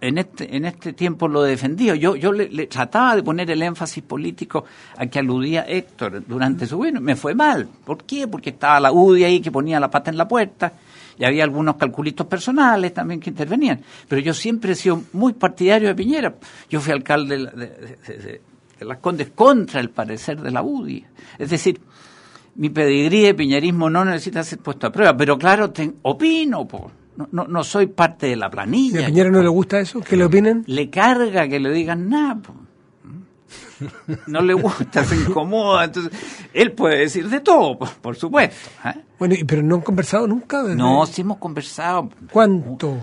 En 0.00 0.18
este, 0.18 0.54
en 0.56 0.64
este 0.64 0.92
tiempo 0.92 1.28
lo 1.28 1.42
defendido. 1.42 1.94
Yo, 1.94 2.16
yo 2.16 2.32
le, 2.32 2.66
trataba 2.66 3.16
de 3.16 3.22
poner 3.22 3.50
el 3.50 3.62
énfasis 3.62 4.02
político 4.02 4.64
a 4.96 5.06
que 5.06 5.18
aludía 5.18 5.62
Héctor 5.62 6.24
durante 6.26 6.66
su 6.66 6.76
bueno. 6.76 7.00
Me 7.00 7.16
fue 7.16 7.34
mal. 7.34 7.68
¿Por 7.84 8.04
qué? 8.04 8.28
Porque 8.28 8.50
estaba 8.50 8.80
la 8.80 8.92
UDI 8.92 9.24
ahí 9.24 9.40
que 9.40 9.50
ponía 9.50 9.80
la 9.80 9.90
pata 9.90 10.10
en 10.10 10.16
la 10.16 10.28
puerta 10.28 10.72
y 11.18 11.24
había 11.24 11.44
algunos 11.44 11.76
calculitos 11.76 12.26
personales 12.26 12.94
también 12.94 13.20
que 13.20 13.30
intervenían. 13.30 13.80
Pero 14.08 14.20
yo 14.20 14.34
siempre 14.34 14.72
he 14.72 14.76
sido 14.76 15.02
muy 15.12 15.32
partidario 15.32 15.88
de 15.88 15.94
Piñera. 15.94 16.34
Yo 16.68 16.80
fui 16.80 16.92
alcalde 16.92 17.38
de, 17.38 18.40
Las 18.80 18.98
Condes 18.98 19.30
contra 19.30 19.80
el 19.80 19.90
parecer 19.90 20.40
de 20.40 20.50
la 20.50 20.62
UDI. 20.62 21.04
Es 21.38 21.50
decir, 21.50 21.80
mi 22.56 22.70
pedigrí 22.70 23.22
de 23.22 23.34
piñerismo 23.34 23.88
no 23.88 24.04
necesita 24.04 24.42
ser 24.42 24.58
puesto 24.58 24.86
a 24.86 24.92
prueba, 24.92 25.16
pero 25.16 25.38
claro, 25.38 25.72
opino, 26.02 26.66
por 26.66 27.01
no, 27.16 27.28
no, 27.30 27.46
no 27.46 27.64
soy 27.64 27.86
parte 27.86 28.26
de 28.26 28.36
la 28.36 28.50
planilla. 28.50 29.00
¿Y 29.00 29.04
a 29.04 29.06
Piñera 29.06 29.30
no 29.30 29.42
le 29.42 29.48
gusta 29.48 29.80
eso? 29.80 30.00
¿Que 30.00 30.16
le 30.16 30.24
opinen? 30.24 30.64
Le 30.66 30.90
carga 30.90 31.48
que 31.48 31.60
le 31.60 31.70
digan 31.70 32.08
nada. 32.08 32.40
No 34.26 34.40
le 34.40 34.54
gusta, 34.54 35.04
se 35.04 35.16
incomoda. 35.16 35.84
Entonces, 35.84 36.12
él 36.52 36.72
puede 36.72 36.98
decir 36.98 37.28
de 37.28 37.40
todo, 37.40 37.78
por, 37.78 38.16
supuesto. 38.16 38.54
¿eh? 38.84 38.94
Bueno, 39.18 39.34
pero 39.46 39.62
no 39.62 39.76
han 39.76 39.80
conversado 39.80 40.26
nunca. 40.26 40.62
No, 40.62 41.04
sí 41.06 41.22
hemos 41.22 41.38
conversado. 41.38 42.08
¿Cuánto? 42.30 42.98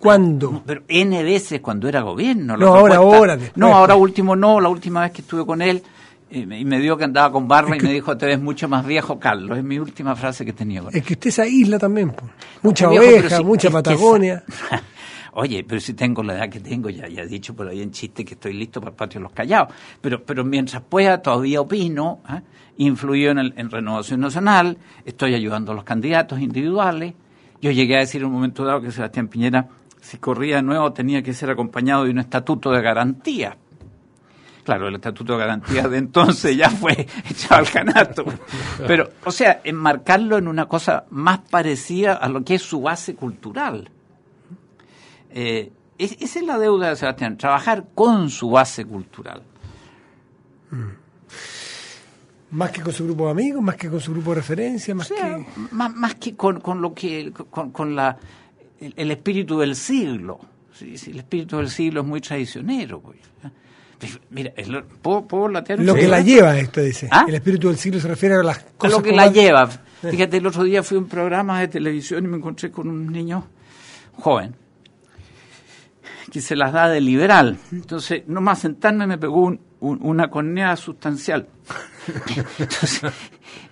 ¿Cuándo? 0.00 0.62
Pero 0.66 0.82
N 0.88 1.22
veces 1.22 1.60
cuando 1.60 1.88
era 1.88 2.02
gobierno. 2.02 2.56
No, 2.56 2.74
ahora, 2.74 2.96
ahora. 2.96 3.38
No, 3.54 3.74
ahora 3.74 3.94
último 3.94 4.36
no. 4.36 4.60
La 4.60 4.68
última 4.68 5.02
vez 5.02 5.12
que 5.12 5.22
estuve 5.22 5.46
con 5.46 5.62
él 5.62 5.82
y 6.30 6.46
me, 6.46 6.80
dio 6.80 6.96
que 6.96 7.04
andaba 7.04 7.30
con 7.30 7.46
barba 7.46 7.76
y 7.76 7.80
me 7.80 7.92
dijo, 7.92 8.16
te 8.16 8.26
ves 8.26 8.40
mucho 8.40 8.68
más 8.68 8.84
viejo, 8.84 9.18
Carlos. 9.18 9.58
Es 9.58 9.64
mi 9.64 9.78
última 9.78 10.16
frase 10.16 10.44
que 10.44 10.52
tenía 10.52 10.82
Es 10.92 11.04
que 11.04 11.14
usted 11.14 11.28
es 11.28 11.52
isla 11.52 11.78
también, 11.78 12.12
mucha 12.62 12.88
oveja, 12.88 13.42
mucha 13.42 13.70
Patagonia. 13.70 14.42
Oye, 15.36 15.64
pero 15.64 15.80
si 15.80 15.94
tengo 15.94 16.22
la 16.22 16.34
edad 16.34 16.48
que 16.48 16.60
tengo, 16.60 16.88
ya, 16.90 17.08
ya 17.08 17.22
he 17.22 17.26
dicho 17.26 17.54
por 17.54 17.68
ahí 17.68 17.82
en 17.82 17.90
chiste 17.90 18.24
que 18.24 18.34
estoy 18.34 18.52
listo 18.52 18.80
para 18.80 18.90
el 18.90 18.96
patio 18.96 19.18
de 19.18 19.24
los 19.24 19.32
callados. 19.32 19.74
Pero, 20.00 20.24
pero 20.24 20.44
mientras 20.44 20.82
pueda, 20.82 21.20
todavía 21.20 21.60
opino, 21.60 22.20
¿eh? 22.30 22.40
influyo 22.76 23.32
en, 23.32 23.38
el, 23.38 23.54
en 23.56 23.68
Renovación 23.68 24.20
Nacional, 24.20 24.78
estoy 25.04 25.34
ayudando 25.34 25.72
a 25.72 25.74
los 25.74 25.84
candidatos 25.84 26.40
individuales. 26.40 27.14
Yo 27.60 27.72
llegué 27.72 27.96
a 27.96 28.00
decir 28.00 28.20
en 28.20 28.28
un 28.28 28.34
momento 28.34 28.64
dado 28.64 28.80
que 28.80 28.92
Sebastián 28.92 29.26
Piñera, 29.26 29.68
si 30.00 30.18
corría 30.18 30.56
de 30.56 30.62
nuevo, 30.62 30.92
tenía 30.92 31.22
que 31.22 31.32
ser 31.32 31.50
acompañado 31.50 32.04
de 32.04 32.10
un 32.10 32.18
estatuto 32.20 32.70
de 32.70 32.80
garantía 32.80 33.56
Claro, 34.64 34.88
el 34.88 34.94
Estatuto 34.94 35.34
de 35.34 35.40
Garantía 35.40 35.86
de 35.88 35.98
entonces 35.98 36.56
ya 36.56 36.70
fue 36.70 37.06
echado 37.30 37.60
al 37.60 37.70
canasto. 37.70 38.24
Pero, 38.86 39.10
o 39.24 39.30
sea, 39.30 39.60
enmarcarlo 39.62 40.38
en 40.38 40.48
una 40.48 40.66
cosa 40.66 41.04
más 41.10 41.40
parecida 41.50 42.14
a 42.14 42.28
lo 42.28 42.42
que 42.42 42.54
es 42.54 42.62
su 42.62 42.80
base 42.80 43.14
cultural. 43.14 43.90
Eh, 45.30 45.70
esa 45.98 46.38
es 46.38 46.44
la 46.44 46.58
deuda 46.58 46.88
de 46.88 46.96
Sebastián, 46.96 47.36
trabajar 47.36 47.86
con 47.94 48.30
su 48.30 48.50
base 48.50 48.86
cultural. 48.86 49.42
Mm. 50.70 51.04
Más 52.52 52.70
que 52.70 52.80
con 52.82 52.92
su 52.92 53.04
grupo 53.04 53.26
de 53.26 53.32
amigos, 53.32 53.62
más 53.62 53.76
que 53.76 53.90
con 53.90 54.00
su 54.00 54.12
grupo 54.12 54.30
de 54.30 54.36
referencia, 54.36 54.94
más 54.94 55.08
que... 55.08 55.46
Más, 55.72 56.14
que 56.14 56.36
con, 56.36 56.60
lo 56.80 56.94
que... 56.94 57.32
con, 57.32 57.96
la, 57.96 58.16
el, 58.80 59.10
espíritu 59.10 59.58
del 59.58 59.76
siglo. 59.76 60.38
Sí, 60.72 60.94
el 61.10 61.18
espíritu 61.18 61.58
del 61.58 61.68
siglo 61.68 62.00
es 62.00 62.06
muy 62.06 62.20
traicionero. 62.20 63.00
Pues. 63.00 63.18
Mira, 64.30 64.52
¿puedo, 65.02 65.48
Lo 65.48 65.94
que 65.94 66.08
la 66.08 66.20
lleva 66.20 66.58
esto, 66.58 66.80
dice. 66.80 67.08
¿Ah? 67.10 67.24
El 67.28 67.34
espíritu 67.34 67.68
del 67.68 67.78
siglo 67.78 68.00
se 68.00 68.08
refiere 68.08 68.34
a 68.34 68.42
las 68.42 68.58
cosas. 68.76 68.98
lo 68.98 69.02
que 69.02 69.12
la 69.12 69.28
lleva. 69.28 69.68
Fíjate, 69.68 70.36
el 70.36 70.46
otro 70.46 70.64
día 70.64 70.82
fui 70.82 70.96
a 70.96 71.00
un 71.00 71.08
programa 71.08 71.60
de 71.60 71.68
televisión 71.68 72.24
y 72.24 72.28
me 72.28 72.36
encontré 72.36 72.70
con 72.70 72.88
un 72.88 73.10
niño 73.10 73.46
joven 74.14 74.54
que 76.30 76.40
se 76.40 76.56
las 76.56 76.72
da 76.72 76.88
de 76.88 77.00
liberal. 77.00 77.58
Entonces, 77.70 78.24
no 78.26 78.40
más 78.40 78.58
sentarme 78.58 79.06
me 79.06 79.18
pegó 79.18 79.56
una 79.80 80.30
cornea 80.30 80.76
sustancial. 80.76 81.46
Entonces, 82.58 83.02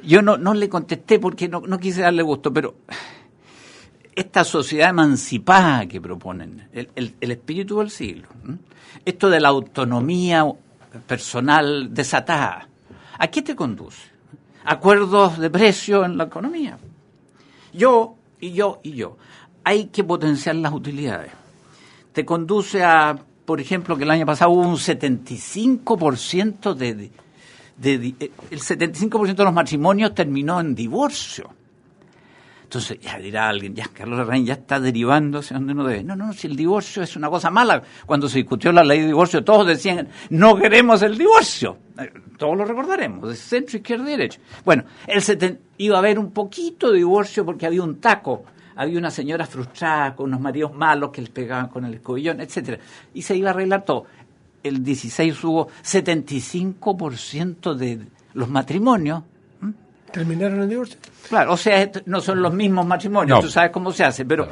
yo 0.03 0.23
no, 0.23 0.37
no 0.37 0.55
le 0.55 0.69
contesté 0.69 1.19
porque 1.19 1.49
no, 1.49 1.61
no 1.61 1.79
quise 1.79 2.03
darle 2.03 2.23
gusto, 2.23 2.53
pero 2.53 2.77
esta 4.15 4.45
sociedad 4.45 4.91
emancipada 4.91 5.87
que 5.87 6.01
proponen, 6.01 6.69
el, 6.73 6.89
el, 6.95 7.31
espíritu 7.31 7.79
del 7.79 7.91
siglo, 7.91 8.29
esto 9.05 9.31
de 9.31 9.41
la 9.41 9.49
autonomía 9.49 10.45
personal 11.07 11.93
desatada, 11.95 12.69
¿a 13.19 13.29
qué 13.29 13.43
te 13.43 13.57
conduce? 13.57 14.13
Acuerdos 14.65 15.39
de 15.39 15.51
precio 15.51 16.05
en 16.05 16.17
la 16.17 16.25
economía. 16.25 16.79
Yo 17.73 18.17
y 18.41 18.53
yo 18.53 18.81
y 18.83 18.93
yo. 18.93 19.17
Hay 19.65 19.87
que 19.87 20.05
potenciar 20.05 20.57
las 20.57 20.73
utilidades. 20.73 21.33
Te 22.13 22.25
conduce 22.25 22.85
a, 22.85 23.17
por 23.45 23.61
ejemplo, 23.61 23.97
que 23.97 24.05
el 24.05 24.11
año 24.11 24.27
pasado 24.27 24.51
hubo 24.51 24.69
un 24.69 24.77
75% 24.77 26.75
de, 26.75 26.95
de, 26.95 27.11
de, 27.99 28.33
el 28.51 28.61
75% 28.61 29.35
de 29.35 29.45
los 29.45 29.55
matrimonios 29.55 30.15
terminó 30.15 30.61
en 30.61 30.75
divorcio. 30.75 31.55
Entonces, 32.73 33.01
ya 33.01 33.19
dirá 33.19 33.51
alguien, 33.51 33.75
ya 33.75 33.85
Carlos 33.93 34.17
Larraín 34.19 34.47
ya 34.47 34.55
está 34.55 34.81
derivando 34.81 35.41
hacia 35.41 35.59
donde 35.59 35.75
no 35.75 35.85
debe. 35.85 36.03
No, 36.03 36.17
no, 36.17 36.33
si 36.33 36.47
el 36.47 36.57
divorcio 36.57 37.03
es 37.03 37.17
una 37.17 37.29
cosa 37.29 37.51
mala. 37.51 37.83
Cuando 38.07 38.31
se 38.31 38.39
discutió 38.39 38.73
la 38.73 38.83
ley 38.83 39.01
de 39.01 39.09
divorcio, 39.09 39.45
todos 39.45 39.67
decían, 39.67 40.09
no 40.31 40.57
queremos 40.57 41.03
el 41.03 41.19
divorcio. 41.19 41.77
Eh, 41.99 42.11
todos 42.39 42.57
lo 42.57 42.65
recordaremos, 42.65 43.29
de 43.29 43.37
centro, 43.37 43.77
izquierda 43.77 44.05
derecha. 44.05 44.41
Bueno, 44.65 44.85
el 45.07 45.59
iba 45.77 45.97
a 45.97 45.99
haber 45.99 46.19
un 46.19 46.31
poquito 46.31 46.91
de 46.91 46.97
divorcio 46.97 47.45
porque 47.45 47.67
había 47.67 47.83
un 47.83 48.01
taco. 48.01 48.45
Había 48.77 48.99
una 48.99 49.11
señora 49.11 49.45
frustrada 49.45 50.17
con 50.17 50.31
unos 50.31 50.41
maridos 50.41 50.73
malos 50.73 51.11
que 51.11 51.21
les 51.21 51.29
pegaban 51.29 51.69
con 51.69 51.85
el 51.85 51.93
escobillón, 51.93 52.41
etcétera 52.41 52.79
Y 53.13 53.21
se 53.21 53.37
iba 53.37 53.51
a 53.51 53.53
arreglar 53.53 53.85
todo. 53.85 54.07
El 54.63 54.83
16 54.83 55.45
hubo 55.45 55.69
75% 55.83 57.75
de 57.75 58.01
los 58.33 58.49
matrimonios 58.49 59.25
¿Terminaron 60.13 60.61
el 60.61 60.69
divorcio? 60.69 60.99
Claro, 61.29 61.53
o 61.53 61.57
sea, 61.57 61.91
no 62.07 62.21
son 62.21 62.43
los 62.43 62.53
mismos 62.53 62.87
matrimonios, 62.87 63.41
tú 63.41 63.49
sabes 63.49 63.71
cómo 63.71 63.93
se 63.93 64.05
hace, 64.05 64.25
pero 64.25 64.49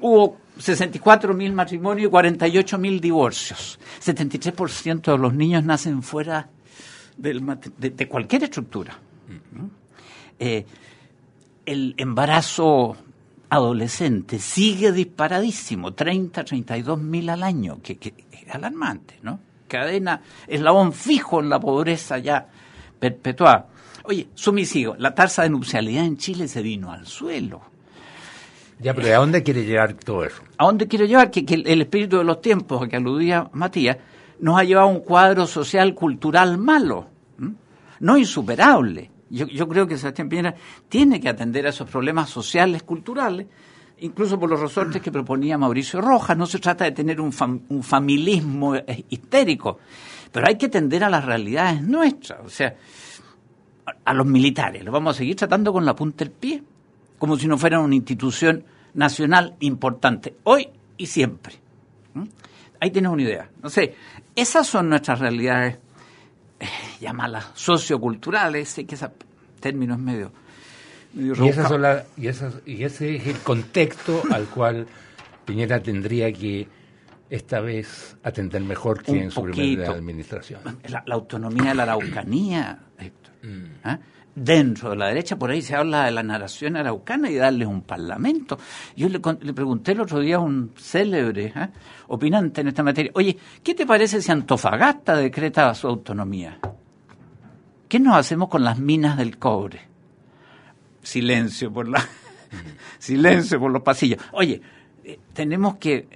hubo 0.00 0.38
64 0.58 1.34
mil 1.34 1.52
matrimonios 1.52 2.08
y 2.08 2.10
48 2.10 2.78
mil 2.78 3.00
divorcios. 3.00 3.78
73% 4.04 5.12
de 5.12 5.18
los 5.18 5.32
niños 5.34 5.64
nacen 5.64 6.02
fuera 6.02 6.48
del, 7.16 7.44
de, 7.78 8.08
cualquier 8.08 8.44
estructura. 8.44 8.98
Eh, 10.38 10.64
el 11.66 11.94
embarazo 11.96 12.96
adolescente 13.50 14.38
sigue 14.38 14.92
disparadísimo, 14.92 15.94
30, 15.94 16.44
32 16.44 17.00
mil 17.00 17.28
al 17.30 17.42
año, 17.42 17.80
que, 17.82 17.96
que, 17.96 18.14
es 18.30 18.54
alarmante, 18.54 19.18
¿no? 19.22 19.40
Cadena, 19.66 20.22
eslabón 20.46 20.92
fijo 20.92 21.40
en 21.40 21.50
la 21.50 21.60
pobreza 21.60 22.18
ya 22.18 22.46
perpetuada. 22.98 23.66
Oye, 24.08 24.26
sumisigo, 24.34 24.96
la 24.98 25.14
tasa 25.14 25.42
de 25.42 25.50
nupcialidad 25.50 26.06
en 26.06 26.16
Chile 26.16 26.48
se 26.48 26.62
vino 26.62 26.90
al 26.90 27.06
suelo. 27.06 27.60
Ya, 28.80 28.94
pero 28.94 29.14
¿a 29.14 29.18
dónde 29.18 29.42
quiere 29.42 29.66
llegar 29.66 29.92
todo 29.92 30.24
eso? 30.24 30.42
¿A 30.56 30.64
dónde 30.64 30.88
quiere 30.88 31.06
llevar? 31.06 31.30
Que, 31.30 31.44
el 31.46 31.82
espíritu 31.82 32.16
de 32.16 32.24
los 32.24 32.40
tiempos 32.40 32.82
a 32.82 32.88
que 32.88 32.96
aludía 32.96 33.50
Matías 33.52 33.98
nos 34.40 34.58
ha 34.58 34.64
llevado 34.64 34.86
a 34.86 34.90
un 34.90 35.00
cuadro 35.00 35.46
social 35.46 35.94
cultural 35.94 36.56
malo, 36.56 37.06
no 38.00 38.16
insuperable. 38.16 39.10
Yo, 39.28 39.46
yo 39.46 39.68
creo 39.68 39.86
que 39.86 39.98
Sebastián 39.98 40.30
Piñera 40.30 40.54
tiene 40.88 41.20
que 41.20 41.28
atender 41.28 41.66
a 41.66 41.68
esos 41.68 41.90
problemas 41.90 42.30
sociales, 42.30 42.84
culturales, 42.84 43.46
incluso 43.98 44.40
por 44.40 44.48
los 44.48 44.58
resortes 44.58 45.02
que 45.02 45.12
proponía 45.12 45.58
Mauricio 45.58 46.00
Rojas. 46.00 46.34
No 46.34 46.46
se 46.46 46.60
trata 46.60 46.84
de 46.84 46.92
tener 46.92 47.20
un, 47.20 47.34
un 47.68 47.82
familismo 47.82 48.74
eh, 48.74 49.04
histérico, 49.10 49.80
pero 50.32 50.46
hay 50.46 50.56
que 50.56 50.66
atender 50.66 51.04
a 51.04 51.10
las 51.10 51.26
realidades 51.26 51.82
nuestras. 51.82 52.40
O 52.42 52.48
sea, 52.48 52.74
a 54.04 54.14
los 54.14 54.26
militares, 54.26 54.84
los 54.84 54.92
vamos 54.92 55.16
a 55.16 55.18
seguir 55.18 55.36
tratando 55.36 55.72
con 55.72 55.84
la 55.84 55.94
punta 55.94 56.24
del 56.24 56.32
pie, 56.32 56.62
como 57.18 57.36
si 57.36 57.46
no 57.46 57.58
fueran 57.58 57.82
una 57.82 57.94
institución 57.94 58.64
nacional 58.94 59.56
importante, 59.60 60.36
hoy 60.44 60.68
y 60.96 61.06
siempre. 61.06 61.54
¿Mm? 62.14 62.24
Ahí 62.80 62.90
tienes 62.90 63.10
una 63.10 63.22
idea. 63.22 63.50
No 63.62 63.70
sé, 63.70 63.94
esas 64.34 64.66
son 64.66 64.88
nuestras 64.88 65.18
realidades, 65.18 65.78
eh, 66.60 66.66
llamadas 67.00 67.50
socioculturales, 67.54 68.68
sé 68.68 68.84
que 68.84 68.94
ese 68.94 69.08
término 69.60 69.94
es 69.94 70.00
medio... 70.00 70.32
y, 71.14 71.30
y, 71.30 72.28
y 72.66 72.84
ese 72.84 73.16
es 73.16 73.26
el 73.26 73.38
contexto 73.42 74.22
al 74.30 74.46
cual 74.46 74.86
Piñera 75.44 75.80
tendría 75.80 76.30
que 76.32 76.68
esta 77.30 77.60
vez 77.60 78.16
atender 78.22 78.62
mejor 78.62 79.02
que 79.02 79.12
en 79.12 79.30
su 79.30 79.42
primera 79.42 79.90
administración. 79.90 80.60
La, 80.88 81.04
autonomía 81.14 81.70
de 81.70 81.74
la 81.74 81.82
Araucanía. 81.84 82.78
¿Ah? 83.84 83.98
Dentro 84.34 84.90
de 84.90 84.96
la 84.96 85.08
derecha, 85.08 85.36
por 85.36 85.50
ahí 85.50 85.62
se 85.62 85.74
habla 85.74 86.04
de 86.04 86.12
la 86.12 86.22
narración 86.22 86.76
araucana 86.76 87.28
y 87.28 87.34
darles 87.34 87.66
un 87.66 87.82
parlamento. 87.82 88.56
Yo 88.96 89.08
le, 89.08 89.18
pregunté 89.18 89.92
el 89.92 90.00
otro 90.00 90.20
día 90.20 90.36
a 90.36 90.40
un 90.40 90.72
célebre 90.76 91.52
¿ah? 91.56 91.70
opinante 92.06 92.60
en 92.60 92.68
esta 92.68 92.84
materia, 92.84 93.10
oye, 93.14 93.36
¿qué 93.64 93.74
te 93.74 93.84
parece 93.84 94.22
si 94.22 94.30
Antofagasta 94.30 95.16
decreta 95.16 95.74
su 95.74 95.88
autonomía? 95.88 96.60
¿Qué 97.88 97.98
nos 97.98 98.16
hacemos 98.16 98.48
con 98.48 98.62
las 98.62 98.78
minas 98.78 99.16
del 99.16 99.38
cobre? 99.38 99.80
Silencio 101.02 101.72
por 101.72 101.88
la... 101.88 102.06
silencio 102.98 103.58
por 103.58 103.72
los 103.72 103.82
pasillos. 103.82 104.22
Oye, 104.32 104.60
eh, 105.02 105.18
tenemos 105.32 105.76
que 105.78 106.08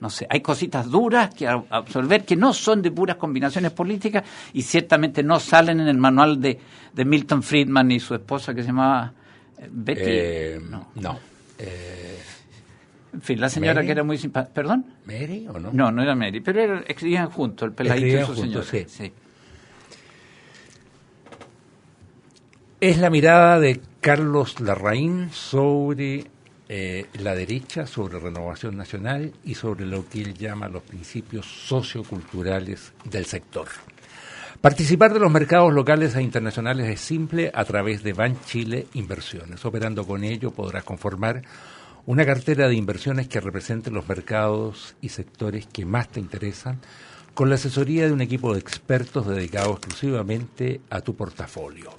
no 0.00 0.08
sé, 0.08 0.26
hay 0.30 0.40
cositas 0.40 0.90
duras 0.90 1.34
que 1.34 1.46
absorber 1.46 2.24
que 2.24 2.34
no 2.34 2.54
son 2.54 2.80
de 2.80 2.90
puras 2.90 3.16
combinaciones 3.16 3.70
políticas 3.72 4.24
y 4.54 4.62
ciertamente 4.62 5.22
no 5.22 5.38
salen 5.38 5.80
en 5.80 5.88
el 5.88 5.98
manual 5.98 6.40
de, 6.40 6.58
de 6.92 7.04
Milton 7.04 7.42
Friedman 7.42 7.90
y 7.90 8.00
su 8.00 8.14
esposa 8.14 8.54
que 8.54 8.62
se 8.62 8.68
llamaba 8.68 9.12
eh, 9.58 9.68
Betty. 9.70 10.00
Eh, 10.04 10.60
no. 10.70 10.88
no. 10.94 11.18
en 13.12 13.20
fin, 13.20 13.40
la 13.40 13.50
señora 13.50 13.82
que 13.82 13.92
era 13.92 14.02
muy 14.02 14.16
simpática. 14.16 14.54
¿Perdón? 14.54 14.86
¿Mary 15.04 15.46
o 15.48 15.58
no? 15.58 15.70
No, 15.72 15.92
no 15.92 16.02
era 16.02 16.14
Mary, 16.14 16.40
pero 16.40 16.60
era, 16.60 16.80
escribían 16.88 17.28
juntos, 17.28 17.68
el 17.68 17.74
peladito 17.74 18.22
y 18.22 18.24
su 18.24 18.34
señora. 18.36 18.64
sí. 18.64 19.12
Es 22.80 22.96
la 22.96 23.10
mirada 23.10 23.60
de 23.60 23.82
Carlos 24.00 24.58
Larraín 24.60 25.28
sobre 25.30 26.24
eh, 26.72 27.06
la 27.14 27.34
derecha, 27.34 27.84
sobre 27.84 28.20
renovación 28.20 28.76
nacional 28.76 29.32
y 29.44 29.56
sobre 29.56 29.86
lo 29.86 30.08
que 30.08 30.22
él 30.22 30.34
llama 30.34 30.68
los 30.68 30.84
principios 30.84 31.44
socioculturales 31.44 32.92
del 33.02 33.26
sector. 33.26 33.66
Participar 34.60 35.12
de 35.12 35.18
los 35.18 35.32
mercados 35.32 35.72
locales 35.72 36.14
e 36.14 36.22
internacionales 36.22 36.86
es 36.86 37.00
simple 37.00 37.50
a 37.52 37.64
través 37.64 38.04
de 38.04 38.12
Ban 38.12 38.40
Chile 38.44 38.86
Inversiones. 38.94 39.64
Operando 39.64 40.06
con 40.06 40.22
ello 40.22 40.52
podrás 40.52 40.84
conformar 40.84 41.42
una 42.06 42.24
cartera 42.24 42.68
de 42.68 42.76
inversiones 42.76 43.26
que 43.26 43.40
represente 43.40 43.90
los 43.90 44.08
mercados 44.08 44.94
y 45.00 45.08
sectores 45.08 45.66
que 45.66 45.84
más 45.84 46.08
te 46.08 46.20
interesan, 46.20 46.78
con 47.34 47.48
la 47.48 47.56
asesoría 47.56 48.06
de 48.06 48.12
un 48.12 48.20
equipo 48.20 48.52
de 48.52 48.60
expertos 48.60 49.26
dedicado 49.26 49.72
exclusivamente 49.72 50.82
a 50.88 51.00
tu 51.00 51.16
portafolio. 51.16 51.90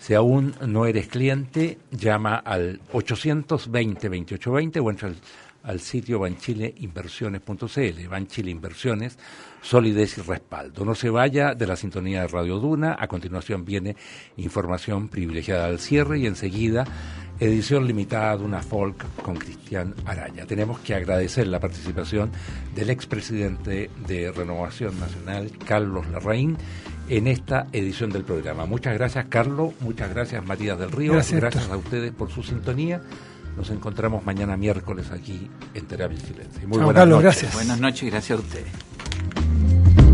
Si 0.00 0.14
aún 0.14 0.54
no 0.66 0.86
eres 0.86 1.08
cliente, 1.08 1.78
llama 1.90 2.36
al 2.36 2.80
820-2820 2.90 4.82
o 4.82 4.90
entra 4.90 5.12
al, 5.62 5.78
sitio 5.78 6.18
banchileinversiones.cl. 6.20 8.08
Banchile 8.08 8.50
Inversiones, 8.50 9.18
solidez 9.60 10.16
y 10.16 10.22
respaldo. 10.22 10.86
No 10.86 10.94
se 10.94 11.10
vaya 11.10 11.54
de 11.54 11.66
la 11.66 11.76
sintonía 11.76 12.22
de 12.22 12.28
Radio 12.28 12.58
Duna. 12.58 12.96
A 12.98 13.08
continuación 13.08 13.66
viene 13.66 13.94
información 14.38 15.08
privilegiada 15.08 15.66
al 15.66 15.78
cierre 15.78 16.18
y 16.18 16.26
enseguida 16.26 16.86
edición 17.40 17.86
limitada 17.86 18.36
de 18.36 18.44
una 18.44 18.62
folk 18.62 19.04
con 19.22 19.36
Cristian 19.36 19.94
Araña. 20.04 20.46
Tenemos 20.46 20.78
que 20.80 20.94
agradecer 20.94 21.46
la 21.46 21.58
participación 21.58 22.30
del 22.74 22.90
expresidente 22.90 23.90
de 24.06 24.30
Renovación 24.30 24.98
Nacional, 25.00 25.50
Carlos 25.66 26.08
Larraín, 26.08 26.58
en 27.10 27.26
esta 27.26 27.66
edición 27.72 28.10
del 28.10 28.22
programa. 28.22 28.66
Muchas 28.66 28.94
gracias, 28.94 29.26
Carlos. 29.28 29.74
Muchas 29.80 30.10
gracias, 30.10 30.46
Matías 30.46 30.78
del 30.78 30.92
Río. 30.92 31.12
Gracias, 31.12 31.68
a 31.68 31.76
ustedes 31.76 32.12
por 32.12 32.30
su 32.30 32.42
sintonía. 32.44 33.02
Nos 33.56 33.68
encontramos 33.70 34.24
mañana 34.24 34.56
miércoles 34.56 35.10
aquí 35.10 35.50
en 35.74 35.86
Terapia 35.86 36.18
Silencio. 36.20 36.68
Muy 36.68 36.78
buenas 36.78 37.08
noches. 37.08 37.52
Buenas 37.52 37.80
noches 37.80 38.04
y 38.04 38.10
gracias 38.10 38.38
a 38.38 38.42
ustedes. 38.42 40.09